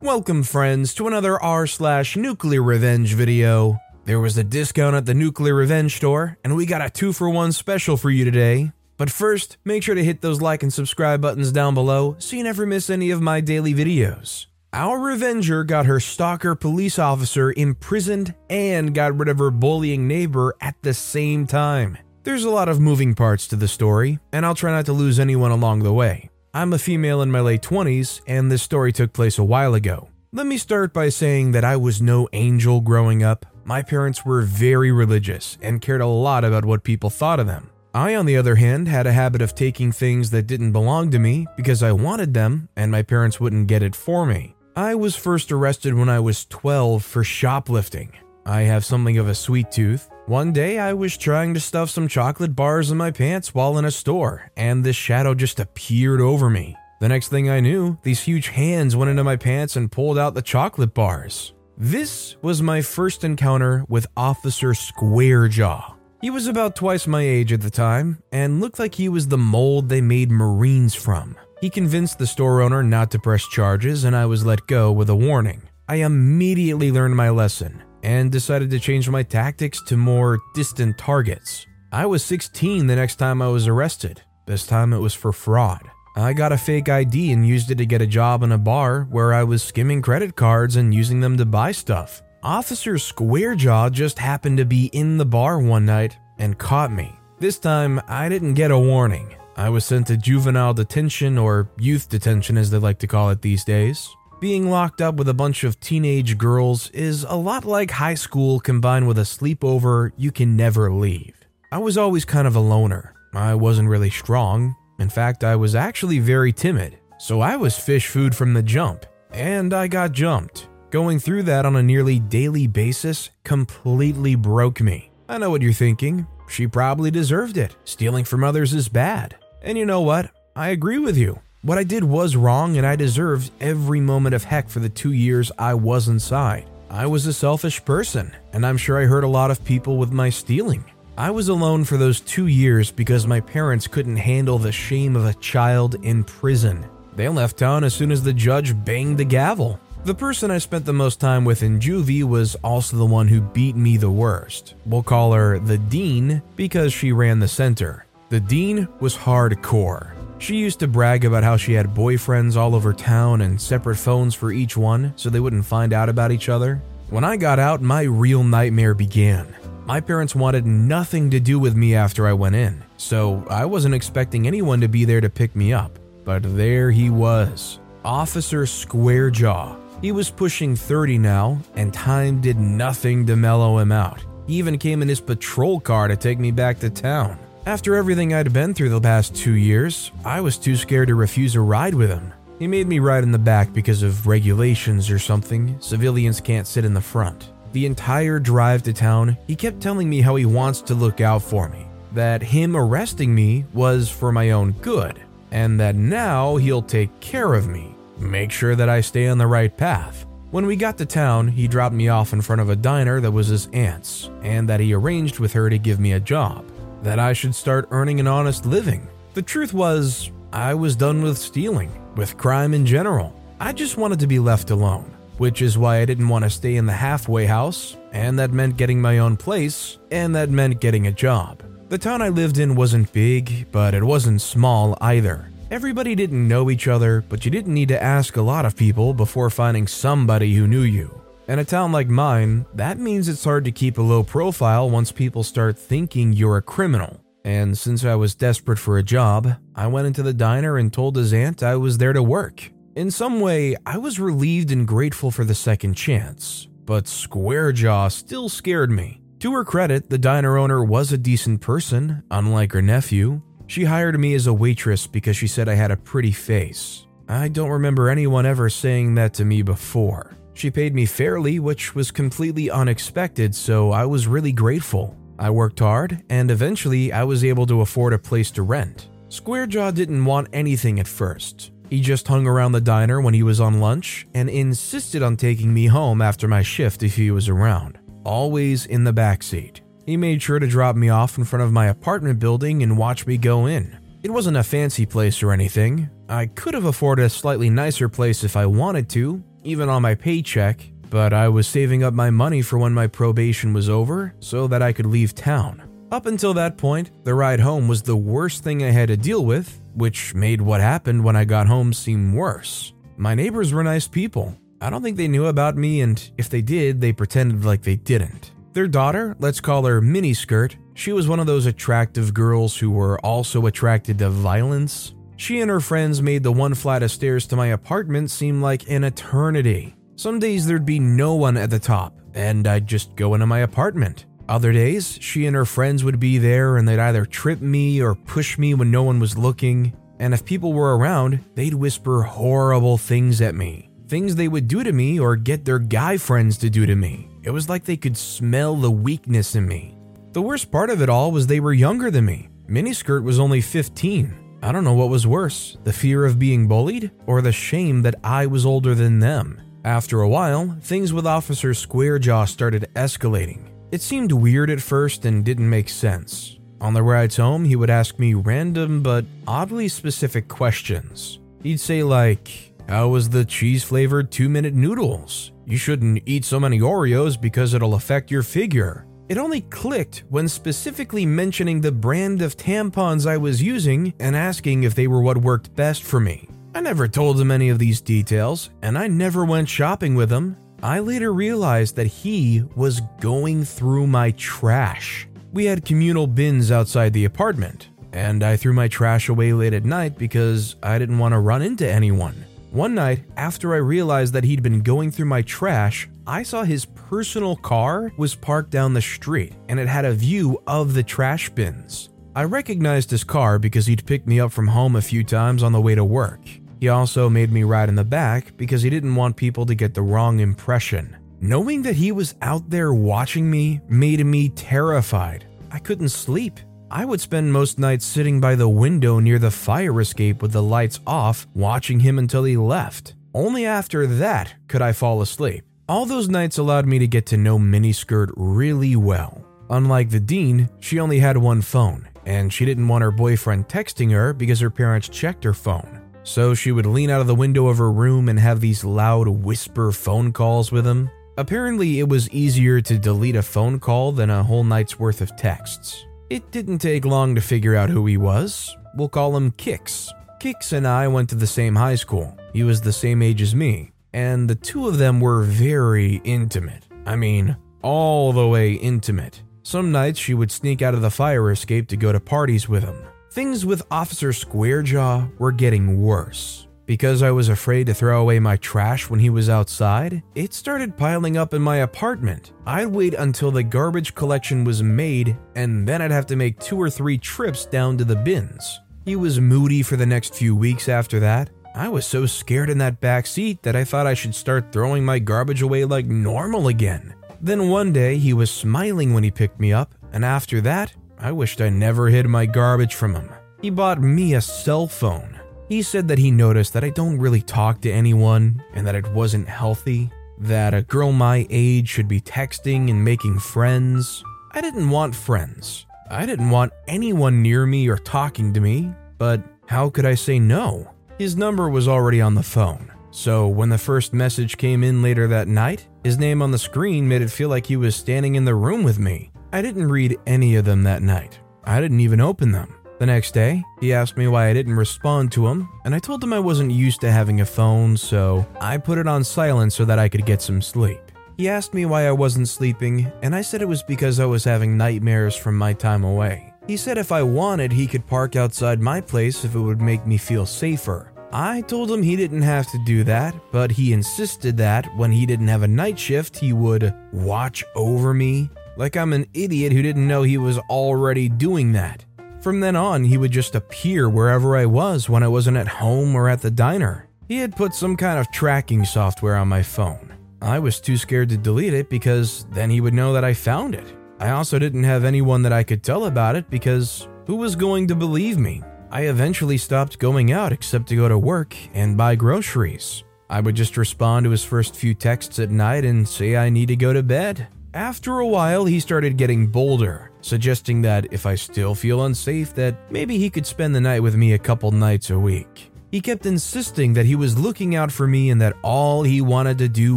Welcome, 0.00 0.44
friends, 0.44 0.94
to 0.94 1.08
another 1.08 1.42
r 1.42 1.66
slash 1.66 2.16
nuclear 2.16 2.62
revenge 2.62 3.14
video. 3.14 3.78
There 4.04 4.20
was 4.20 4.38
a 4.38 4.44
discount 4.44 4.94
at 4.94 5.06
the 5.06 5.14
Nuclear 5.14 5.56
Revenge 5.56 5.96
store, 5.96 6.38
and 6.44 6.54
we 6.54 6.66
got 6.66 6.86
a 6.86 6.90
two 6.90 7.12
for 7.12 7.28
one 7.28 7.50
special 7.50 7.96
for 7.96 8.10
you 8.10 8.24
today. 8.24 8.70
But 8.96 9.10
first, 9.10 9.56
make 9.64 9.82
sure 9.82 9.94
to 9.94 10.04
hit 10.04 10.20
those 10.20 10.40
like 10.40 10.62
and 10.62 10.72
subscribe 10.72 11.20
buttons 11.20 11.52
down 11.52 11.74
below 11.74 12.16
so 12.18 12.36
you 12.36 12.44
never 12.44 12.66
miss 12.66 12.90
any 12.90 13.10
of 13.10 13.20
my 13.20 13.40
daily 13.40 13.74
videos. 13.74 14.46
Our 14.72 14.98
Revenger 14.98 15.62
got 15.64 15.86
her 15.86 16.00
stalker 16.00 16.54
police 16.56 16.98
officer 16.98 17.52
imprisoned 17.56 18.34
and 18.50 18.92
got 18.92 19.16
rid 19.16 19.28
of 19.28 19.38
her 19.38 19.52
bullying 19.52 20.08
neighbor 20.08 20.54
at 20.60 20.74
the 20.82 20.94
same 20.94 21.46
time. 21.46 21.96
There's 22.24 22.44
a 22.44 22.50
lot 22.50 22.68
of 22.68 22.80
moving 22.80 23.14
parts 23.14 23.46
to 23.48 23.56
the 23.56 23.68
story, 23.68 24.18
and 24.32 24.44
I'll 24.44 24.54
try 24.54 24.72
not 24.72 24.86
to 24.86 24.92
lose 24.92 25.20
anyone 25.20 25.50
along 25.50 25.84
the 25.84 25.92
way. 25.92 26.30
I'm 26.52 26.72
a 26.72 26.78
female 26.78 27.22
in 27.22 27.30
my 27.30 27.40
late 27.40 27.62
20s, 27.62 28.20
and 28.26 28.50
this 28.50 28.62
story 28.62 28.92
took 28.92 29.12
place 29.12 29.38
a 29.38 29.44
while 29.44 29.74
ago. 29.74 30.08
Let 30.32 30.46
me 30.46 30.58
start 30.58 30.92
by 30.92 31.08
saying 31.08 31.52
that 31.52 31.64
I 31.64 31.76
was 31.76 32.02
no 32.02 32.28
angel 32.32 32.80
growing 32.80 33.22
up. 33.22 33.46
My 33.64 33.82
parents 33.82 34.24
were 34.24 34.42
very 34.42 34.90
religious 34.90 35.56
and 35.62 35.80
cared 35.80 36.00
a 36.00 36.06
lot 36.06 36.44
about 36.44 36.64
what 36.64 36.82
people 36.82 37.10
thought 37.10 37.38
of 37.38 37.46
them. 37.46 37.70
I, 37.94 38.16
on 38.16 38.26
the 38.26 38.36
other 38.36 38.56
hand, 38.56 38.88
had 38.88 39.06
a 39.06 39.12
habit 39.12 39.40
of 39.40 39.54
taking 39.54 39.92
things 39.92 40.30
that 40.30 40.48
didn't 40.48 40.72
belong 40.72 41.12
to 41.12 41.20
me 41.20 41.46
because 41.56 41.80
I 41.80 41.92
wanted 41.92 42.34
them 42.34 42.68
and 42.74 42.90
my 42.90 43.02
parents 43.02 43.38
wouldn't 43.38 43.68
get 43.68 43.84
it 43.84 43.94
for 43.94 44.26
me. 44.26 44.56
I 44.74 44.96
was 44.96 45.14
first 45.14 45.52
arrested 45.52 45.94
when 45.94 46.08
I 46.08 46.18
was 46.18 46.44
12 46.46 47.04
for 47.04 47.22
shoplifting. 47.22 48.12
I 48.44 48.62
have 48.62 48.84
something 48.84 49.16
of 49.18 49.28
a 49.28 49.34
sweet 49.34 49.70
tooth. 49.70 50.10
One 50.26 50.52
day 50.52 50.80
I 50.80 50.92
was 50.92 51.16
trying 51.16 51.54
to 51.54 51.60
stuff 51.60 51.88
some 51.88 52.08
chocolate 52.08 52.56
bars 52.56 52.90
in 52.90 52.96
my 52.96 53.12
pants 53.12 53.54
while 53.54 53.78
in 53.78 53.84
a 53.84 53.92
store, 53.92 54.50
and 54.56 54.82
this 54.82 54.96
shadow 54.96 55.32
just 55.32 55.60
appeared 55.60 56.20
over 56.20 56.50
me. 56.50 56.76
The 57.00 57.08
next 57.08 57.28
thing 57.28 57.48
I 57.48 57.60
knew, 57.60 57.98
these 58.02 58.22
huge 58.22 58.48
hands 58.48 58.96
went 58.96 59.10
into 59.10 59.22
my 59.22 59.36
pants 59.36 59.76
and 59.76 59.92
pulled 59.92 60.18
out 60.18 60.34
the 60.34 60.42
chocolate 60.42 60.94
bars. 60.94 61.52
This 61.78 62.36
was 62.42 62.60
my 62.60 62.82
first 62.82 63.22
encounter 63.22 63.84
with 63.88 64.06
Officer 64.16 64.70
Squarejaw. 64.70 65.93
He 66.24 66.30
was 66.30 66.46
about 66.46 66.74
twice 66.74 67.06
my 67.06 67.20
age 67.20 67.52
at 67.52 67.60
the 67.60 67.68
time 67.68 68.16
and 68.32 68.58
looked 68.58 68.78
like 68.78 68.94
he 68.94 69.10
was 69.10 69.28
the 69.28 69.36
mold 69.36 69.90
they 69.90 70.00
made 70.00 70.30
Marines 70.30 70.94
from. 70.94 71.36
He 71.60 71.68
convinced 71.68 72.18
the 72.18 72.26
store 72.26 72.62
owner 72.62 72.82
not 72.82 73.10
to 73.10 73.18
press 73.18 73.46
charges, 73.46 74.04
and 74.04 74.16
I 74.16 74.24
was 74.24 74.42
let 74.42 74.66
go 74.66 74.90
with 74.90 75.10
a 75.10 75.14
warning. 75.14 75.60
I 75.86 75.96
immediately 75.96 76.90
learned 76.90 77.14
my 77.14 77.28
lesson 77.28 77.82
and 78.02 78.32
decided 78.32 78.70
to 78.70 78.80
change 78.80 79.06
my 79.10 79.22
tactics 79.22 79.82
to 79.82 79.98
more 79.98 80.38
distant 80.54 80.96
targets. 80.96 81.66
I 81.92 82.06
was 82.06 82.24
16 82.24 82.86
the 82.86 82.96
next 82.96 83.16
time 83.16 83.42
I 83.42 83.48
was 83.48 83.68
arrested. 83.68 84.22
This 84.46 84.66
time 84.66 84.94
it 84.94 85.00
was 85.00 85.12
for 85.12 85.30
fraud. 85.30 85.82
I 86.16 86.32
got 86.32 86.52
a 86.52 86.56
fake 86.56 86.88
ID 86.88 87.32
and 87.32 87.46
used 87.46 87.70
it 87.70 87.76
to 87.76 87.84
get 87.84 88.00
a 88.00 88.06
job 88.06 88.42
in 88.42 88.52
a 88.52 88.56
bar 88.56 89.02
where 89.10 89.34
I 89.34 89.44
was 89.44 89.62
skimming 89.62 90.00
credit 90.00 90.36
cards 90.36 90.76
and 90.76 90.94
using 90.94 91.20
them 91.20 91.36
to 91.36 91.44
buy 91.44 91.72
stuff. 91.72 92.22
Officer 92.44 92.96
Squarejaw 92.96 93.90
just 93.90 94.18
happened 94.18 94.58
to 94.58 94.66
be 94.66 94.86
in 94.88 95.16
the 95.16 95.24
bar 95.24 95.58
one 95.58 95.86
night 95.86 96.18
and 96.38 96.58
caught 96.58 96.92
me. 96.92 97.10
This 97.38 97.58
time, 97.58 98.02
I 98.06 98.28
didn't 98.28 98.52
get 98.52 98.70
a 98.70 98.78
warning. 98.78 99.34
I 99.56 99.70
was 99.70 99.86
sent 99.86 100.08
to 100.08 100.18
juvenile 100.18 100.74
detention 100.74 101.38
or 101.38 101.70
youth 101.78 102.10
detention 102.10 102.58
as 102.58 102.70
they 102.70 102.76
like 102.76 102.98
to 102.98 103.06
call 103.06 103.30
it 103.30 103.40
these 103.40 103.64
days. 103.64 104.14
Being 104.42 104.68
locked 104.68 105.00
up 105.00 105.14
with 105.14 105.30
a 105.30 105.34
bunch 105.34 105.64
of 105.64 105.80
teenage 105.80 106.36
girls 106.36 106.90
is 106.90 107.24
a 107.24 107.34
lot 107.34 107.64
like 107.64 107.90
high 107.90 108.14
school 108.14 108.60
combined 108.60 109.08
with 109.08 109.18
a 109.18 109.22
sleepover 109.22 110.10
you 110.18 110.30
can 110.30 110.54
never 110.54 110.92
leave. 110.92 111.34
I 111.72 111.78
was 111.78 111.96
always 111.96 112.26
kind 112.26 112.46
of 112.46 112.56
a 112.56 112.60
loner. 112.60 113.14
I 113.32 113.54
wasn't 113.54 113.88
really 113.88 114.10
strong. 114.10 114.76
In 114.98 115.08
fact, 115.08 115.44
I 115.44 115.56
was 115.56 115.74
actually 115.74 116.18
very 116.18 116.52
timid. 116.52 116.98
So 117.18 117.40
I 117.40 117.56
was 117.56 117.78
fish 117.78 118.06
food 118.08 118.36
from 118.36 118.52
the 118.52 118.62
jump. 118.62 119.06
And 119.30 119.72
I 119.72 119.88
got 119.88 120.12
jumped. 120.12 120.68
Going 120.94 121.18
through 121.18 121.42
that 121.42 121.66
on 121.66 121.74
a 121.74 121.82
nearly 121.82 122.20
daily 122.20 122.68
basis 122.68 123.30
completely 123.42 124.36
broke 124.36 124.80
me. 124.80 125.10
I 125.28 125.38
know 125.38 125.50
what 125.50 125.60
you're 125.60 125.72
thinking. 125.72 126.28
She 126.48 126.68
probably 126.68 127.10
deserved 127.10 127.56
it. 127.56 127.74
Stealing 127.84 128.24
from 128.24 128.44
others 128.44 128.72
is 128.72 128.88
bad. 128.88 129.34
And 129.60 129.76
you 129.76 129.86
know 129.86 130.02
what? 130.02 130.30
I 130.54 130.68
agree 130.68 130.98
with 130.98 131.16
you. 131.16 131.40
What 131.62 131.78
I 131.78 131.82
did 131.82 132.04
was 132.04 132.36
wrong, 132.36 132.76
and 132.76 132.86
I 132.86 132.94
deserved 132.94 133.50
every 133.60 133.98
moment 133.98 134.36
of 134.36 134.44
heck 134.44 134.68
for 134.68 134.78
the 134.78 134.88
two 134.88 135.10
years 135.10 135.50
I 135.58 135.74
was 135.74 136.06
inside. 136.06 136.64
I 136.88 137.06
was 137.06 137.26
a 137.26 137.32
selfish 137.32 137.84
person, 137.84 138.32
and 138.52 138.64
I'm 138.64 138.76
sure 138.76 139.02
I 139.02 139.06
hurt 139.06 139.24
a 139.24 139.26
lot 139.26 139.50
of 139.50 139.64
people 139.64 139.98
with 139.98 140.12
my 140.12 140.30
stealing. 140.30 140.84
I 141.18 141.32
was 141.32 141.48
alone 141.48 141.82
for 141.82 141.96
those 141.96 142.20
two 142.20 142.46
years 142.46 142.92
because 142.92 143.26
my 143.26 143.40
parents 143.40 143.88
couldn't 143.88 144.14
handle 144.14 144.58
the 144.60 144.70
shame 144.70 145.16
of 145.16 145.24
a 145.24 145.34
child 145.34 145.96
in 146.04 146.22
prison. 146.22 146.86
They 147.16 147.28
left 147.28 147.58
town 147.58 147.82
as 147.82 147.94
soon 147.94 148.12
as 148.12 148.22
the 148.22 148.32
judge 148.32 148.76
banged 148.84 149.18
the 149.18 149.24
gavel. 149.24 149.80
The 150.04 150.14
person 150.14 150.50
I 150.50 150.58
spent 150.58 150.84
the 150.84 150.92
most 150.92 151.18
time 151.18 151.46
with 151.46 151.62
in 151.62 151.80
juvie 151.80 152.24
was 152.24 152.56
also 152.56 152.98
the 152.98 153.06
one 153.06 153.26
who 153.26 153.40
beat 153.40 153.74
me 153.74 153.96
the 153.96 154.10
worst. 154.10 154.74
We'll 154.84 155.02
call 155.02 155.32
her 155.32 155.58
the 155.58 155.78
Dean 155.78 156.42
because 156.56 156.92
she 156.92 157.10
ran 157.10 157.38
the 157.38 157.48
center. 157.48 158.04
The 158.28 158.38
Dean 158.38 158.86
was 159.00 159.16
hardcore. 159.16 160.12
She 160.38 160.56
used 160.56 160.78
to 160.80 160.88
brag 160.88 161.24
about 161.24 161.42
how 161.42 161.56
she 161.56 161.72
had 161.72 161.94
boyfriends 161.94 162.54
all 162.54 162.74
over 162.74 162.92
town 162.92 163.40
and 163.40 163.58
separate 163.58 163.96
phones 163.96 164.34
for 164.34 164.52
each 164.52 164.76
one 164.76 165.14
so 165.16 165.30
they 165.30 165.40
wouldn't 165.40 165.64
find 165.64 165.94
out 165.94 166.10
about 166.10 166.32
each 166.32 166.50
other. 166.50 166.82
When 167.08 167.24
I 167.24 167.38
got 167.38 167.58
out, 167.58 167.80
my 167.80 168.02
real 168.02 168.44
nightmare 168.44 168.92
began. 168.92 169.56
My 169.86 170.00
parents 170.02 170.34
wanted 170.34 170.66
nothing 170.66 171.30
to 171.30 171.40
do 171.40 171.58
with 171.58 171.76
me 171.76 171.94
after 171.94 172.26
I 172.26 172.34
went 172.34 172.56
in, 172.56 172.84
so 172.98 173.42
I 173.48 173.64
wasn't 173.64 173.94
expecting 173.94 174.46
anyone 174.46 174.82
to 174.82 174.88
be 174.88 175.06
there 175.06 175.22
to 175.22 175.30
pick 175.30 175.56
me 175.56 175.72
up. 175.72 175.98
But 176.24 176.42
there 176.58 176.90
he 176.90 177.08
was 177.08 177.78
Officer 178.04 178.64
Squarejaw 178.64 179.83
he 180.04 180.12
was 180.12 180.30
pushing 180.30 180.76
30 180.76 181.18
now, 181.18 181.58
and 181.76 181.92
time 181.94 182.40
did 182.40 182.58
nothing 182.58 183.26
to 183.26 183.36
mellow 183.36 183.78
him 183.78 183.90
out. 183.90 184.24
He 184.46 184.54
even 184.54 184.76
came 184.76 185.00
in 185.00 185.08
his 185.08 185.20
patrol 185.20 185.80
car 185.80 186.08
to 186.08 186.16
take 186.16 186.38
me 186.38 186.50
back 186.50 186.78
to 186.80 186.90
town. 186.90 187.38
After 187.66 187.94
everything 187.94 188.34
I'd 188.34 188.52
been 188.52 188.74
through 188.74 188.90
the 188.90 189.00
past 189.00 189.34
two 189.34 189.54
years, 189.54 190.10
I 190.24 190.42
was 190.42 190.58
too 190.58 190.76
scared 190.76 191.08
to 191.08 191.14
refuse 191.14 191.54
a 191.54 191.60
ride 191.60 191.94
with 191.94 192.10
him. 192.10 192.34
He 192.58 192.66
made 192.66 192.86
me 192.86 192.98
ride 192.98 193.22
in 193.22 193.32
the 193.32 193.38
back 193.38 193.72
because 193.72 194.02
of 194.02 194.26
regulations 194.26 195.10
or 195.10 195.18
something. 195.18 195.80
Civilians 195.80 196.40
can't 196.40 196.66
sit 196.66 196.84
in 196.84 196.92
the 196.92 197.00
front. 197.00 197.50
The 197.72 197.86
entire 197.86 198.38
drive 198.38 198.82
to 198.82 198.92
town, 198.92 199.38
he 199.46 199.56
kept 199.56 199.80
telling 199.80 200.10
me 200.10 200.20
how 200.20 200.36
he 200.36 200.44
wants 200.44 200.82
to 200.82 200.94
look 200.94 201.22
out 201.22 201.42
for 201.42 201.68
me, 201.70 201.86
that 202.12 202.42
him 202.42 202.76
arresting 202.76 203.34
me 203.34 203.64
was 203.72 204.10
for 204.10 204.30
my 204.30 204.50
own 204.50 204.72
good, 204.82 205.22
and 205.50 205.80
that 205.80 205.96
now 205.96 206.56
he'll 206.56 206.82
take 206.82 207.18
care 207.20 207.54
of 207.54 207.68
me 207.68 207.93
make 208.18 208.50
sure 208.50 208.74
that 208.74 208.88
I 208.88 209.00
stay 209.00 209.28
on 209.28 209.38
the 209.38 209.46
right 209.46 209.76
path. 209.76 210.26
When 210.50 210.66
we 210.66 210.76
got 210.76 210.98
to 210.98 211.06
town, 211.06 211.48
he 211.48 211.66
dropped 211.66 211.94
me 211.94 212.08
off 212.08 212.32
in 212.32 212.40
front 212.40 212.60
of 212.60 212.70
a 212.70 212.76
diner 212.76 213.20
that 213.20 213.32
was 213.32 213.48
his 213.48 213.66
aunt's, 213.72 214.30
and 214.42 214.68
that 214.68 214.80
he 214.80 214.94
arranged 214.94 215.40
with 215.40 215.52
her 215.52 215.68
to 215.68 215.78
give 215.78 215.98
me 215.98 216.12
a 216.12 216.20
job, 216.20 216.64
that 217.02 217.18
I 217.18 217.32
should 217.32 217.54
start 217.54 217.88
earning 217.90 218.20
an 218.20 218.28
honest 218.28 218.64
living. 218.64 219.08
The 219.34 219.42
truth 219.42 219.74
was, 219.74 220.30
I 220.52 220.74
was 220.74 220.94
done 220.94 221.22
with 221.22 221.38
stealing, 221.38 221.90
with 222.14 222.36
crime 222.36 222.72
in 222.72 222.86
general. 222.86 223.34
I 223.58 223.72
just 223.72 223.96
wanted 223.96 224.20
to 224.20 224.28
be 224.28 224.38
left 224.38 224.70
alone, 224.70 225.10
which 225.38 225.60
is 225.60 225.76
why 225.76 225.98
I 225.98 226.04
didn't 226.04 226.28
want 226.28 226.44
to 226.44 226.50
stay 226.50 226.76
in 226.76 226.86
the 226.86 226.92
halfway 226.92 227.46
house, 227.46 227.96
and 228.12 228.38
that 228.38 228.52
meant 228.52 228.76
getting 228.76 229.00
my 229.00 229.18
own 229.18 229.36
place, 229.36 229.98
and 230.12 230.36
that 230.36 230.50
meant 230.50 230.80
getting 230.80 231.08
a 231.08 231.12
job. 231.12 231.64
The 231.88 231.98
town 231.98 232.22
I 232.22 232.28
lived 232.28 232.58
in 232.58 232.76
wasn't 232.76 233.12
big, 233.12 233.66
but 233.72 233.94
it 233.94 234.04
wasn't 234.04 234.40
small 234.40 234.96
either. 235.00 235.48
Everybody 235.70 236.14
didn't 236.14 236.46
know 236.46 236.70
each 236.70 236.86
other, 236.88 237.24
but 237.26 237.44
you 237.44 237.50
didn't 237.50 237.72
need 237.72 237.88
to 237.88 238.02
ask 238.02 238.36
a 238.36 238.42
lot 238.42 238.66
of 238.66 238.76
people 238.76 239.14
before 239.14 239.48
finding 239.48 239.86
somebody 239.86 240.54
who 240.54 240.66
knew 240.66 240.82
you. 240.82 241.20
In 241.48 241.58
a 241.58 241.64
town 241.64 241.90
like 241.90 242.08
mine, 242.08 242.66
that 242.74 242.98
means 242.98 243.28
it's 243.28 243.44
hard 243.44 243.64
to 243.64 243.72
keep 243.72 243.96
a 243.96 244.02
low 244.02 244.22
profile 244.22 244.90
once 244.90 245.10
people 245.10 245.42
start 245.42 245.78
thinking 245.78 246.32
you're 246.32 246.58
a 246.58 246.62
criminal. 246.62 247.18
And 247.44 247.76
since 247.76 248.04
I 248.04 248.14
was 248.14 248.34
desperate 248.34 248.78
for 248.78 248.98
a 248.98 249.02
job, 249.02 249.56
I 249.74 249.86
went 249.86 250.06
into 250.06 250.22
the 250.22 250.34
diner 250.34 250.76
and 250.76 250.92
told 250.92 251.16
his 251.16 251.32
aunt 251.32 251.62
I 251.62 251.76
was 251.76 251.98
there 251.98 252.12
to 252.12 252.22
work. 252.22 252.70
In 252.94 253.10
some 253.10 253.40
way, 253.40 253.74
I 253.86 253.98
was 253.98 254.20
relieved 254.20 254.70
and 254.70 254.86
grateful 254.86 255.30
for 255.30 255.44
the 255.44 255.54
second 255.54 255.94
chance, 255.94 256.68
but 256.84 257.04
Squarejaw 257.04 258.12
still 258.12 258.48
scared 258.48 258.90
me. 258.90 259.20
To 259.40 259.52
her 259.52 259.64
credit, 259.64 260.08
the 260.08 260.18
diner 260.18 260.56
owner 260.56 260.84
was 260.84 261.12
a 261.12 261.18
decent 261.18 261.60
person, 261.60 262.22
unlike 262.30 262.72
her 262.72 262.80
nephew, 262.80 263.42
she 263.66 263.84
hired 263.84 264.18
me 264.18 264.34
as 264.34 264.46
a 264.46 264.52
waitress 264.52 265.06
because 265.06 265.36
she 265.36 265.46
said 265.46 265.68
I 265.68 265.74
had 265.74 265.90
a 265.90 265.96
pretty 265.96 266.32
face. 266.32 267.06
I 267.28 267.48
don't 267.48 267.70
remember 267.70 268.08
anyone 268.08 268.46
ever 268.46 268.68
saying 268.68 269.14
that 269.14 269.34
to 269.34 269.44
me 269.44 269.62
before. 269.62 270.36
She 270.52 270.70
paid 270.70 270.94
me 270.94 271.06
fairly, 271.06 271.58
which 271.58 271.94
was 271.94 272.10
completely 272.10 272.70
unexpected, 272.70 273.54
so 273.54 273.90
I 273.90 274.04
was 274.04 274.26
really 274.26 274.52
grateful. 274.52 275.16
I 275.38 275.50
worked 275.50 275.80
hard, 275.80 276.22
and 276.30 276.50
eventually 276.50 277.12
I 277.12 277.24
was 277.24 277.44
able 277.44 277.66
to 277.66 277.80
afford 277.80 278.12
a 278.12 278.18
place 278.18 278.50
to 278.52 278.62
rent. 278.62 279.08
Squarejaw 279.28 279.94
didn't 279.94 280.24
want 280.24 280.48
anything 280.52 281.00
at 281.00 281.08
first. 281.08 281.72
He 281.90 282.00
just 282.00 282.28
hung 282.28 282.46
around 282.46 282.72
the 282.72 282.80
diner 282.80 283.20
when 283.20 283.34
he 283.34 283.42
was 283.42 283.60
on 283.60 283.80
lunch 283.80 284.26
and 284.34 284.48
insisted 284.48 285.22
on 285.22 285.36
taking 285.36 285.74
me 285.74 285.86
home 285.86 286.22
after 286.22 286.46
my 286.46 286.62
shift 286.62 287.02
if 287.02 287.16
he 287.16 287.30
was 287.30 287.48
around, 287.48 287.98
always 288.24 288.86
in 288.86 289.04
the 289.04 289.12
back 289.12 289.42
seat. 289.42 289.80
He 290.06 290.16
made 290.16 290.42
sure 290.42 290.58
to 290.58 290.66
drop 290.66 290.96
me 290.96 291.08
off 291.08 291.38
in 291.38 291.44
front 291.44 291.62
of 291.62 291.72
my 291.72 291.86
apartment 291.86 292.38
building 292.38 292.82
and 292.82 292.98
watch 292.98 293.26
me 293.26 293.38
go 293.38 293.66
in. 293.66 293.98
It 294.22 294.30
wasn't 294.30 294.56
a 294.56 294.62
fancy 294.62 295.06
place 295.06 295.42
or 295.42 295.52
anything. 295.52 296.10
I 296.28 296.46
could 296.46 296.74
have 296.74 296.84
afforded 296.84 297.24
a 297.24 297.30
slightly 297.30 297.70
nicer 297.70 298.08
place 298.08 298.44
if 298.44 298.56
I 298.56 298.66
wanted 298.66 299.08
to, 299.10 299.42
even 299.62 299.88
on 299.88 300.02
my 300.02 300.14
paycheck, 300.14 300.86
but 301.10 301.32
I 301.32 301.48
was 301.48 301.66
saving 301.66 302.02
up 302.02 302.14
my 302.14 302.30
money 302.30 302.62
for 302.62 302.78
when 302.78 302.92
my 302.92 303.06
probation 303.06 303.72
was 303.72 303.88
over 303.88 304.34
so 304.40 304.66
that 304.66 304.82
I 304.82 304.92
could 304.92 305.06
leave 305.06 305.34
town. 305.34 305.82
Up 306.10 306.26
until 306.26 306.54
that 306.54 306.76
point, 306.76 307.10
the 307.24 307.34
ride 307.34 307.60
home 307.60 307.88
was 307.88 308.02
the 308.02 308.16
worst 308.16 308.62
thing 308.62 308.82
I 308.82 308.90
had 308.90 309.08
to 309.08 309.16
deal 309.16 309.44
with, 309.44 309.82
which 309.94 310.34
made 310.34 310.60
what 310.60 310.80
happened 310.80 311.24
when 311.24 311.36
I 311.36 311.44
got 311.44 311.66
home 311.66 311.92
seem 311.92 312.34
worse. 312.34 312.92
My 313.16 313.34
neighbors 313.34 313.72
were 313.72 313.84
nice 313.84 314.06
people. 314.06 314.56
I 314.80 314.90
don't 314.90 315.02
think 315.02 315.16
they 315.16 315.28
knew 315.28 315.46
about 315.46 315.76
me, 315.76 316.02
and 316.02 316.30
if 316.36 316.48
they 316.50 316.62
did, 316.62 317.00
they 317.00 317.12
pretended 317.12 317.64
like 317.64 317.82
they 317.82 317.96
didn't. 317.96 318.53
Their 318.74 318.88
daughter, 318.88 319.36
let's 319.38 319.60
call 319.60 319.84
her 319.84 320.00
Miniskirt, 320.00 320.74
she 320.94 321.12
was 321.12 321.28
one 321.28 321.38
of 321.38 321.46
those 321.46 321.66
attractive 321.66 322.34
girls 322.34 322.76
who 322.76 322.90
were 322.90 323.20
also 323.20 323.66
attracted 323.66 324.18
to 324.18 324.30
violence. 324.30 325.14
She 325.36 325.60
and 325.60 325.70
her 325.70 325.78
friends 325.78 326.20
made 326.20 326.42
the 326.42 326.50
one 326.50 326.74
flight 326.74 327.04
of 327.04 327.12
stairs 327.12 327.46
to 327.46 327.56
my 327.56 327.68
apartment 327.68 328.32
seem 328.32 328.60
like 328.60 328.90
an 328.90 329.04
eternity. 329.04 329.94
Some 330.16 330.40
days 330.40 330.66
there'd 330.66 330.84
be 330.84 330.98
no 330.98 331.36
one 331.36 331.56
at 331.56 331.70
the 331.70 331.78
top, 331.78 332.18
and 332.34 332.66
I'd 332.66 332.88
just 332.88 333.14
go 333.14 333.34
into 333.34 333.46
my 333.46 333.60
apartment. 333.60 334.26
Other 334.48 334.72
days, 334.72 335.18
she 335.20 335.46
and 335.46 335.54
her 335.54 335.64
friends 335.64 336.02
would 336.02 336.18
be 336.18 336.38
there 336.38 336.76
and 336.76 336.88
they'd 336.88 336.98
either 336.98 337.24
trip 337.26 337.60
me 337.60 338.02
or 338.02 338.16
push 338.16 338.58
me 338.58 338.74
when 338.74 338.90
no 338.90 339.04
one 339.04 339.20
was 339.20 339.38
looking. 339.38 339.96
And 340.18 340.34
if 340.34 340.44
people 340.44 340.72
were 340.72 340.98
around, 340.98 341.44
they'd 341.54 341.74
whisper 341.74 342.22
horrible 342.22 342.98
things 342.98 343.40
at 343.40 343.54
me. 343.54 343.90
Things 344.08 344.34
they 344.34 344.48
would 344.48 344.66
do 344.66 344.82
to 344.82 344.92
me 344.92 345.20
or 345.20 345.36
get 345.36 345.64
their 345.64 345.78
guy 345.78 346.16
friends 346.16 346.58
to 346.58 346.68
do 346.70 346.86
to 346.86 346.96
me. 346.96 347.30
It 347.44 347.50
was 347.50 347.68
like 347.68 347.84
they 347.84 347.98
could 347.98 348.16
smell 348.16 348.74
the 348.74 348.90
weakness 348.90 349.54
in 349.54 349.68
me. 349.68 349.98
The 350.32 350.40
worst 350.40 350.70
part 350.70 350.88
of 350.88 351.02
it 351.02 351.10
all 351.10 351.30
was 351.30 351.46
they 351.46 351.60
were 351.60 351.74
younger 351.74 352.10
than 352.10 352.24
me. 352.24 352.48
Miniskirt 352.66 353.22
was 353.22 353.38
only 353.38 353.60
15. 353.60 354.58
I 354.62 354.72
don't 354.72 354.82
know 354.82 354.94
what 354.94 355.10
was 355.10 355.26
worse 355.26 355.76
the 355.84 355.92
fear 355.92 356.24
of 356.24 356.38
being 356.38 356.66
bullied 356.66 357.10
or 357.26 357.42
the 357.42 357.52
shame 357.52 358.00
that 358.00 358.14
I 358.24 358.46
was 358.46 358.64
older 358.64 358.94
than 358.94 359.18
them. 359.18 359.60
After 359.84 360.22
a 360.22 360.28
while, 360.28 360.78
things 360.80 361.12
with 361.12 361.26
Officer 361.26 361.72
Squarejaw 361.72 362.48
started 362.48 362.88
escalating. 362.94 363.68
It 363.92 364.00
seemed 364.00 364.32
weird 364.32 364.70
at 364.70 364.80
first 364.80 365.26
and 365.26 365.44
didn't 365.44 365.68
make 365.68 365.90
sense. 365.90 366.58
On 366.80 366.94
the 366.94 367.02
rides 367.02 367.36
home, 367.36 367.66
he 367.66 367.76
would 367.76 367.90
ask 367.90 368.18
me 368.18 368.32
random 368.32 369.02
but 369.02 369.26
oddly 369.46 369.88
specific 369.88 370.48
questions. 370.48 371.40
He'd 371.62 371.78
say, 371.78 372.02
like, 372.02 372.72
How 372.88 373.08
was 373.08 373.28
the 373.28 373.44
cheese 373.44 373.84
flavored 373.84 374.32
two 374.32 374.48
minute 374.48 374.72
noodles? 374.72 375.52
You 375.66 375.78
shouldn't 375.78 376.22
eat 376.26 376.44
so 376.44 376.60
many 376.60 376.80
Oreos 376.80 377.40
because 377.40 377.72
it'll 377.72 377.94
affect 377.94 378.30
your 378.30 378.42
figure. 378.42 379.06
It 379.28 379.38
only 379.38 379.62
clicked 379.62 380.24
when 380.28 380.48
specifically 380.48 381.24
mentioning 381.24 381.80
the 381.80 381.92
brand 381.92 382.42
of 382.42 382.56
tampons 382.56 383.26
I 383.26 383.38
was 383.38 383.62
using 383.62 384.12
and 384.20 384.36
asking 384.36 384.82
if 384.82 384.94
they 384.94 385.06
were 385.06 385.22
what 385.22 385.38
worked 385.38 385.74
best 385.74 386.02
for 386.02 386.20
me. 386.20 386.48
I 386.74 386.80
never 386.80 387.08
told 387.08 387.40
him 387.40 387.50
any 387.50 387.70
of 387.70 387.78
these 387.78 388.02
details, 388.02 388.70
and 388.82 388.98
I 388.98 389.06
never 389.06 389.44
went 389.44 389.68
shopping 389.68 390.14
with 390.14 390.30
him. 390.30 390.56
I 390.82 390.98
later 390.98 391.32
realized 391.32 391.96
that 391.96 392.08
he 392.08 392.62
was 392.76 393.00
going 393.20 393.64
through 393.64 394.06
my 394.08 394.32
trash. 394.32 395.26
We 395.52 395.64
had 395.64 395.86
communal 395.86 396.26
bins 396.26 396.70
outside 396.70 397.14
the 397.14 397.24
apartment, 397.24 397.88
and 398.12 398.42
I 398.42 398.56
threw 398.56 398.74
my 398.74 398.88
trash 398.88 399.30
away 399.30 399.54
late 399.54 399.72
at 399.72 399.84
night 399.84 400.18
because 400.18 400.76
I 400.82 400.98
didn't 400.98 401.18
want 401.18 401.32
to 401.32 401.38
run 401.38 401.62
into 401.62 401.90
anyone. 401.90 402.44
One 402.74 402.96
night, 402.96 403.22
after 403.36 403.72
I 403.72 403.76
realized 403.76 404.32
that 404.32 404.42
he'd 404.42 404.60
been 404.60 404.80
going 404.80 405.12
through 405.12 405.26
my 405.26 405.42
trash, 405.42 406.08
I 406.26 406.42
saw 406.42 406.64
his 406.64 406.86
personal 406.86 407.54
car 407.54 408.10
was 408.16 408.34
parked 408.34 408.70
down 408.70 408.94
the 408.94 409.00
street 409.00 409.52
and 409.68 409.78
it 409.78 409.86
had 409.86 410.04
a 410.04 410.12
view 410.12 410.60
of 410.66 410.92
the 410.92 411.04
trash 411.04 411.48
bins. 411.50 412.08
I 412.34 412.42
recognized 412.42 413.12
his 413.12 413.22
car 413.22 413.60
because 413.60 413.86
he'd 413.86 414.04
picked 414.04 414.26
me 414.26 414.40
up 414.40 414.50
from 414.50 414.66
home 414.66 414.96
a 414.96 415.02
few 415.02 415.22
times 415.22 415.62
on 415.62 415.70
the 415.70 415.80
way 415.80 415.94
to 415.94 416.04
work. 416.04 416.40
He 416.80 416.88
also 416.88 417.30
made 417.30 417.52
me 417.52 417.62
ride 417.62 417.88
in 417.88 417.94
the 417.94 418.02
back 418.02 418.56
because 418.56 418.82
he 418.82 418.90
didn't 418.90 419.14
want 419.14 419.36
people 419.36 419.64
to 419.66 419.76
get 419.76 419.94
the 419.94 420.02
wrong 420.02 420.40
impression. 420.40 421.16
Knowing 421.40 421.80
that 421.82 421.94
he 421.94 422.10
was 422.10 422.34
out 422.42 422.68
there 422.70 422.92
watching 422.92 423.48
me 423.48 423.82
made 423.88 424.26
me 424.26 424.48
terrified. 424.48 425.46
I 425.70 425.78
couldn't 425.78 426.08
sleep. 426.08 426.58
I 426.90 427.04
would 427.04 427.20
spend 427.20 427.52
most 427.52 427.78
nights 427.78 428.04
sitting 428.04 428.40
by 428.40 428.54
the 428.54 428.68
window 428.68 429.18
near 429.18 429.38
the 429.38 429.50
fire 429.50 430.00
escape 430.00 430.42
with 430.42 430.52
the 430.52 430.62
lights 430.62 431.00
off, 431.06 431.46
watching 431.54 432.00
him 432.00 432.18
until 432.18 432.44
he 432.44 432.56
left. 432.56 433.14
Only 433.34 433.66
after 433.66 434.06
that 434.06 434.54
could 434.68 434.82
I 434.82 434.92
fall 434.92 435.20
asleep. 435.22 435.64
All 435.88 436.06
those 436.06 436.28
nights 436.28 436.58
allowed 436.58 436.86
me 436.86 436.98
to 437.00 437.06
get 437.06 437.26
to 437.26 437.36
know 437.36 437.58
Miniskirt 437.58 438.32
really 438.36 438.96
well. 438.96 439.44
Unlike 439.70 440.10
the 440.10 440.20
Dean, 440.20 440.68
she 440.80 441.00
only 441.00 441.18
had 441.18 441.36
one 441.36 441.62
phone, 441.62 442.08
and 442.26 442.52
she 442.52 442.64
didn't 442.64 442.88
want 442.88 443.02
her 443.02 443.10
boyfriend 443.10 443.68
texting 443.68 444.12
her 444.12 444.32
because 444.32 444.60
her 444.60 444.70
parents 444.70 445.08
checked 445.08 445.42
her 445.44 445.54
phone. 445.54 446.00
So 446.22 446.54
she 446.54 446.72
would 446.72 446.86
lean 446.86 447.10
out 447.10 447.20
of 447.20 447.26
the 447.26 447.34
window 447.34 447.66
of 447.66 447.78
her 447.78 447.90
room 447.90 448.28
and 448.28 448.38
have 448.38 448.60
these 448.60 448.84
loud 448.84 449.28
whisper 449.28 449.90
phone 449.92 450.32
calls 450.32 450.70
with 450.70 450.86
him. 450.86 451.10
Apparently, 451.36 451.98
it 451.98 452.08
was 452.08 452.30
easier 452.30 452.80
to 452.80 452.98
delete 452.98 453.36
a 453.36 453.42
phone 453.42 453.80
call 453.80 454.12
than 454.12 454.30
a 454.30 454.44
whole 454.44 454.64
night's 454.64 454.98
worth 454.98 455.20
of 455.20 455.36
texts. 455.36 456.06
It 456.34 456.50
didn't 456.50 456.80
take 456.80 457.04
long 457.04 457.36
to 457.36 457.40
figure 457.40 457.76
out 457.76 457.90
who 457.90 458.06
he 458.06 458.16
was. 458.16 458.76
We'll 458.96 459.08
call 459.08 459.36
him 459.36 459.52
Kix. 459.52 460.10
Kix 460.40 460.72
and 460.72 460.84
I 460.84 461.06
went 461.06 461.28
to 461.28 461.36
the 461.36 461.46
same 461.46 461.76
high 461.76 461.94
school. 461.94 462.36
He 462.52 462.64
was 462.64 462.80
the 462.80 462.92
same 462.92 463.22
age 463.22 463.40
as 463.40 463.54
me, 463.54 463.92
and 464.12 464.50
the 464.50 464.56
two 464.56 464.88
of 464.88 464.98
them 464.98 465.20
were 465.20 465.44
very 465.44 466.20
intimate. 466.24 466.88
I 467.06 467.14
mean, 467.14 467.56
all 467.82 468.32
the 468.32 468.48
way 468.48 468.72
intimate. 468.72 469.44
Some 469.62 469.92
nights 469.92 470.18
she 470.18 470.34
would 470.34 470.50
sneak 470.50 470.82
out 470.82 470.94
of 470.94 471.02
the 471.02 471.08
fire 471.08 471.52
escape 471.52 471.86
to 471.90 471.96
go 471.96 472.10
to 472.10 472.18
parties 472.18 472.68
with 472.68 472.82
him. 472.82 472.96
Things 473.30 473.64
with 473.64 473.86
Officer 473.92 474.30
Squarejaw 474.30 475.38
were 475.38 475.52
getting 475.52 476.02
worse. 476.02 476.66
Because 476.86 477.22
I 477.22 477.30
was 477.30 477.48
afraid 477.48 477.86
to 477.86 477.94
throw 477.94 478.20
away 478.20 478.38
my 478.38 478.56
trash 478.58 479.08
when 479.08 479.18
he 479.18 479.30
was 479.30 479.48
outside, 479.48 480.22
it 480.34 480.52
started 480.52 480.98
piling 480.98 481.38
up 481.38 481.54
in 481.54 481.62
my 481.62 481.78
apartment. 481.78 482.52
I'd 482.66 482.88
wait 482.88 483.14
until 483.14 483.50
the 483.50 483.62
garbage 483.62 484.14
collection 484.14 484.64
was 484.64 484.82
made, 484.82 485.36
and 485.54 485.88
then 485.88 486.02
I'd 486.02 486.10
have 486.10 486.26
to 486.26 486.36
make 486.36 486.58
two 486.58 486.80
or 486.80 486.90
three 486.90 487.16
trips 487.16 487.64
down 487.64 487.96
to 487.98 488.04
the 488.04 488.16
bins. 488.16 488.80
He 489.06 489.16
was 489.16 489.40
moody 489.40 489.82
for 489.82 489.96
the 489.96 490.04
next 490.04 490.34
few 490.34 490.54
weeks 490.54 490.88
after 490.88 491.18
that. 491.20 491.48
I 491.74 491.88
was 491.88 492.06
so 492.06 492.26
scared 492.26 492.68
in 492.68 492.78
that 492.78 493.00
back 493.00 493.26
seat 493.26 493.62
that 493.62 493.74
I 493.74 493.84
thought 493.84 494.06
I 494.06 494.14
should 494.14 494.34
start 494.34 494.70
throwing 494.70 495.04
my 495.04 495.18
garbage 495.18 495.62
away 495.62 495.86
like 495.86 496.06
normal 496.06 496.68
again. 496.68 497.14
Then 497.40 497.68
one 497.68 497.92
day 497.92 498.18
he 498.18 498.32
was 498.32 498.50
smiling 498.50 499.12
when 499.14 499.24
he 499.24 499.30
picked 499.30 499.58
me 499.58 499.72
up, 499.72 499.94
and 500.12 500.24
after 500.24 500.60
that, 500.60 500.94
I 501.18 501.32
wished 501.32 501.60
I 501.60 501.70
never 501.70 502.08
hid 502.08 502.26
my 502.26 502.44
garbage 502.46 502.94
from 502.94 503.14
him. 503.14 503.30
He 503.62 503.70
bought 503.70 504.00
me 504.00 504.34
a 504.34 504.40
cell 504.40 504.86
phone. 504.86 505.40
He 505.68 505.82
said 505.82 506.08
that 506.08 506.18
he 506.18 506.30
noticed 506.30 506.72
that 506.74 506.84
I 506.84 506.90
don't 506.90 507.18
really 507.18 507.40
talk 507.40 507.80
to 507.82 507.90
anyone 507.90 508.62
and 508.74 508.86
that 508.86 508.94
it 508.94 509.10
wasn't 509.12 509.48
healthy, 509.48 510.10
that 510.38 510.74
a 510.74 510.82
girl 510.82 511.10
my 511.12 511.46
age 511.48 511.88
should 511.88 512.08
be 512.08 512.20
texting 512.20 512.90
and 512.90 513.02
making 513.02 513.38
friends. 513.38 514.22
I 514.52 514.60
didn't 514.60 514.90
want 514.90 515.14
friends. 515.14 515.86
I 516.10 516.26
didn't 516.26 516.50
want 516.50 516.72
anyone 516.86 517.40
near 517.40 517.64
me 517.64 517.88
or 517.88 517.96
talking 517.96 518.52
to 518.52 518.60
me, 518.60 518.92
but 519.16 519.42
how 519.66 519.88
could 519.88 520.04
I 520.04 520.14
say 520.14 520.38
no? 520.38 520.90
His 521.18 521.36
number 521.36 521.70
was 521.70 521.88
already 521.88 522.20
on 522.20 522.34
the 522.34 522.42
phone, 522.42 522.92
so 523.10 523.48
when 523.48 523.70
the 523.70 523.78
first 523.78 524.12
message 524.12 524.58
came 524.58 524.84
in 524.84 525.00
later 525.00 525.26
that 525.28 525.48
night, 525.48 525.88
his 526.02 526.18
name 526.18 526.42
on 526.42 526.50
the 526.50 526.58
screen 526.58 527.08
made 527.08 527.22
it 527.22 527.30
feel 527.30 527.48
like 527.48 527.66
he 527.66 527.76
was 527.76 527.96
standing 527.96 528.34
in 528.34 528.44
the 528.44 528.54
room 528.54 528.82
with 528.82 528.98
me. 528.98 529.30
I 529.52 529.62
didn't 529.62 529.88
read 529.88 530.18
any 530.26 530.56
of 530.56 530.64
them 530.66 530.82
that 530.82 531.00
night. 531.00 531.38
I 531.64 531.80
didn't 531.80 532.00
even 532.00 532.20
open 532.20 532.52
them. 532.52 532.74
The 532.98 533.06
next 533.06 533.34
day, 533.34 533.62
he 533.80 533.92
asked 533.92 534.16
me 534.16 534.28
why 534.28 534.48
I 534.48 534.52
didn't 534.52 534.74
respond 534.74 535.32
to 535.32 535.46
him, 535.48 535.68
and 535.84 535.94
I 535.94 535.98
told 535.98 536.22
him 536.22 536.32
I 536.32 536.38
wasn't 536.38 536.70
used 536.70 537.00
to 537.00 537.10
having 537.10 537.40
a 537.40 537.46
phone, 537.46 537.96
so 537.96 538.46
I 538.60 538.78
put 538.78 538.98
it 538.98 539.08
on 539.08 539.24
silent 539.24 539.72
so 539.72 539.84
that 539.84 539.98
I 539.98 540.08
could 540.08 540.24
get 540.24 540.40
some 540.40 540.62
sleep. 540.62 541.00
He 541.36 541.48
asked 541.48 541.74
me 541.74 541.86
why 541.86 542.06
I 542.06 542.12
wasn't 542.12 542.48
sleeping, 542.48 543.10
and 543.22 543.34
I 543.34 543.42
said 543.42 543.62
it 543.62 543.68
was 543.68 543.82
because 543.82 544.20
I 544.20 544.26
was 544.26 544.44
having 544.44 544.76
nightmares 544.76 545.34
from 545.34 545.58
my 545.58 545.72
time 545.72 546.04
away. 546.04 546.54
He 546.68 546.76
said 546.76 546.96
if 546.96 547.10
I 547.10 547.22
wanted, 547.22 547.72
he 547.72 547.88
could 547.88 548.06
park 548.06 548.36
outside 548.36 548.80
my 548.80 549.00
place 549.00 549.44
if 549.44 549.56
it 549.56 549.60
would 549.60 549.82
make 549.82 550.06
me 550.06 550.16
feel 550.16 550.46
safer. 550.46 551.12
I 551.32 551.62
told 551.62 551.90
him 551.90 552.00
he 552.00 552.14
didn't 552.14 552.42
have 552.42 552.70
to 552.70 552.78
do 552.86 553.02
that, 553.04 553.34
but 553.50 553.72
he 553.72 553.92
insisted 553.92 554.56
that 554.58 554.86
when 554.96 555.10
he 555.10 555.26
didn't 555.26 555.48
have 555.48 555.64
a 555.64 555.68
night 555.68 555.98
shift, 555.98 556.38
he 556.38 556.52
would 556.52 556.94
watch 557.12 557.64
over 557.74 558.14
me, 558.14 558.50
like 558.76 558.96
I'm 558.96 559.12
an 559.12 559.26
idiot 559.34 559.72
who 559.72 559.82
didn't 559.82 560.06
know 560.06 560.22
he 560.22 560.38
was 560.38 560.58
already 560.70 561.28
doing 561.28 561.72
that. 561.72 562.04
From 562.44 562.60
then 562.60 562.76
on, 562.76 563.04
he 563.04 563.16
would 563.16 563.30
just 563.30 563.54
appear 563.54 564.06
wherever 564.06 564.54
I 564.54 564.66
was 564.66 565.08
when 565.08 565.22
I 565.22 565.28
wasn't 565.28 565.56
at 565.56 565.66
home 565.66 566.14
or 566.14 566.28
at 566.28 566.42
the 566.42 566.50
diner. 566.50 567.08
He 567.26 567.38
had 567.38 567.56
put 567.56 567.72
some 567.72 567.96
kind 567.96 568.18
of 568.18 568.30
tracking 568.32 568.84
software 568.84 569.36
on 569.36 569.48
my 569.48 569.62
phone. 569.62 570.12
I 570.42 570.58
was 570.58 570.78
too 570.78 570.98
scared 570.98 571.30
to 571.30 571.38
delete 571.38 571.72
it 571.72 571.88
because 571.88 572.44
then 572.50 572.68
he 572.68 572.82
would 572.82 572.92
know 572.92 573.14
that 573.14 573.24
I 573.24 573.32
found 573.32 573.74
it. 573.74 573.96
I 574.20 574.32
also 574.32 574.58
didn't 574.58 574.84
have 574.84 575.04
anyone 575.04 575.40
that 575.40 575.54
I 575.54 575.62
could 575.62 575.82
tell 575.82 576.04
about 576.04 576.36
it 576.36 576.50
because 576.50 577.08
who 577.26 577.36
was 577.36 577.56
going 577.56 577.88
to 577.88 577.94
believe 577.94 578.36
me? 578.36 578.62
I 578.90 579.04
eventually 579.04 579.56
stopped 579.56 579.98
going 579.98 580.30
out 580.30 580.52
except 580.52 580.88
to 580.88 580.96
go 580.96 581.08
to 581.08 581.16
work 581.16 581.56
and 581.72 581.96
buy 581.96 582.14
groceries. 582.14 583.04
I 583.30 583.40
would 583.40 583.54
just 583.54 583.78
respond 583.78 584.24
to 584.24 584.30
his 584.30 584.44
first 584.44 584.76
few 584.76 584.92
texts 584.92 585.38
at 585.38 585.50
night 585.50 585.86
and 585.86 586.06
say 586.06 586.36
I 586.36 586.50
need 586.50 586.68
to 586.68 586.76
go 586.76 586.92
to 586.92 587.02
bed. 587.02 587.48
After 587.72 588.18
a 588.18 588.26
while, 588.26 588.66
he 588.66 588.80
started 588.80 589.16
getting 589.16 589.46
bolder, 589.46 590.10
suggesting 590.24 590.82
that 590.82 591.12
if 591.12 591.26
I 591.26 591.34
still 591.34 591.74
feel 591.74 592.04
unsafe 592.04 592.54
that 592.54 592.90
maybe 592.90 593.18
he 593.18 593.30
could 593.30 593.46
spend 593.46 593.74
the 593.74 593.80
night 593.80 594.00
with 594.00 594.16
me 594.16 594.32
a 594.32 594.38
couple 594.38 594.70
nights 594.72 595.10
a 595.10 595.18
week. 595.18 595.70
He 595.90 596.00
kept 596.00 596.26
insisting 596.26 596.94
that 596.94 597.06
he 597.06 597.14
was 597.14 597.38
looking 597.38 597.76
out 597.76 597.92
for 597.92 598.06
me 598.06 598.30
and 598.30 598.40
that 598.40 598.56
all 598.62 599.02
he 599.02 599.20
wanted 599.20 599.58
to 599.58 599.68
do 599.68 599.96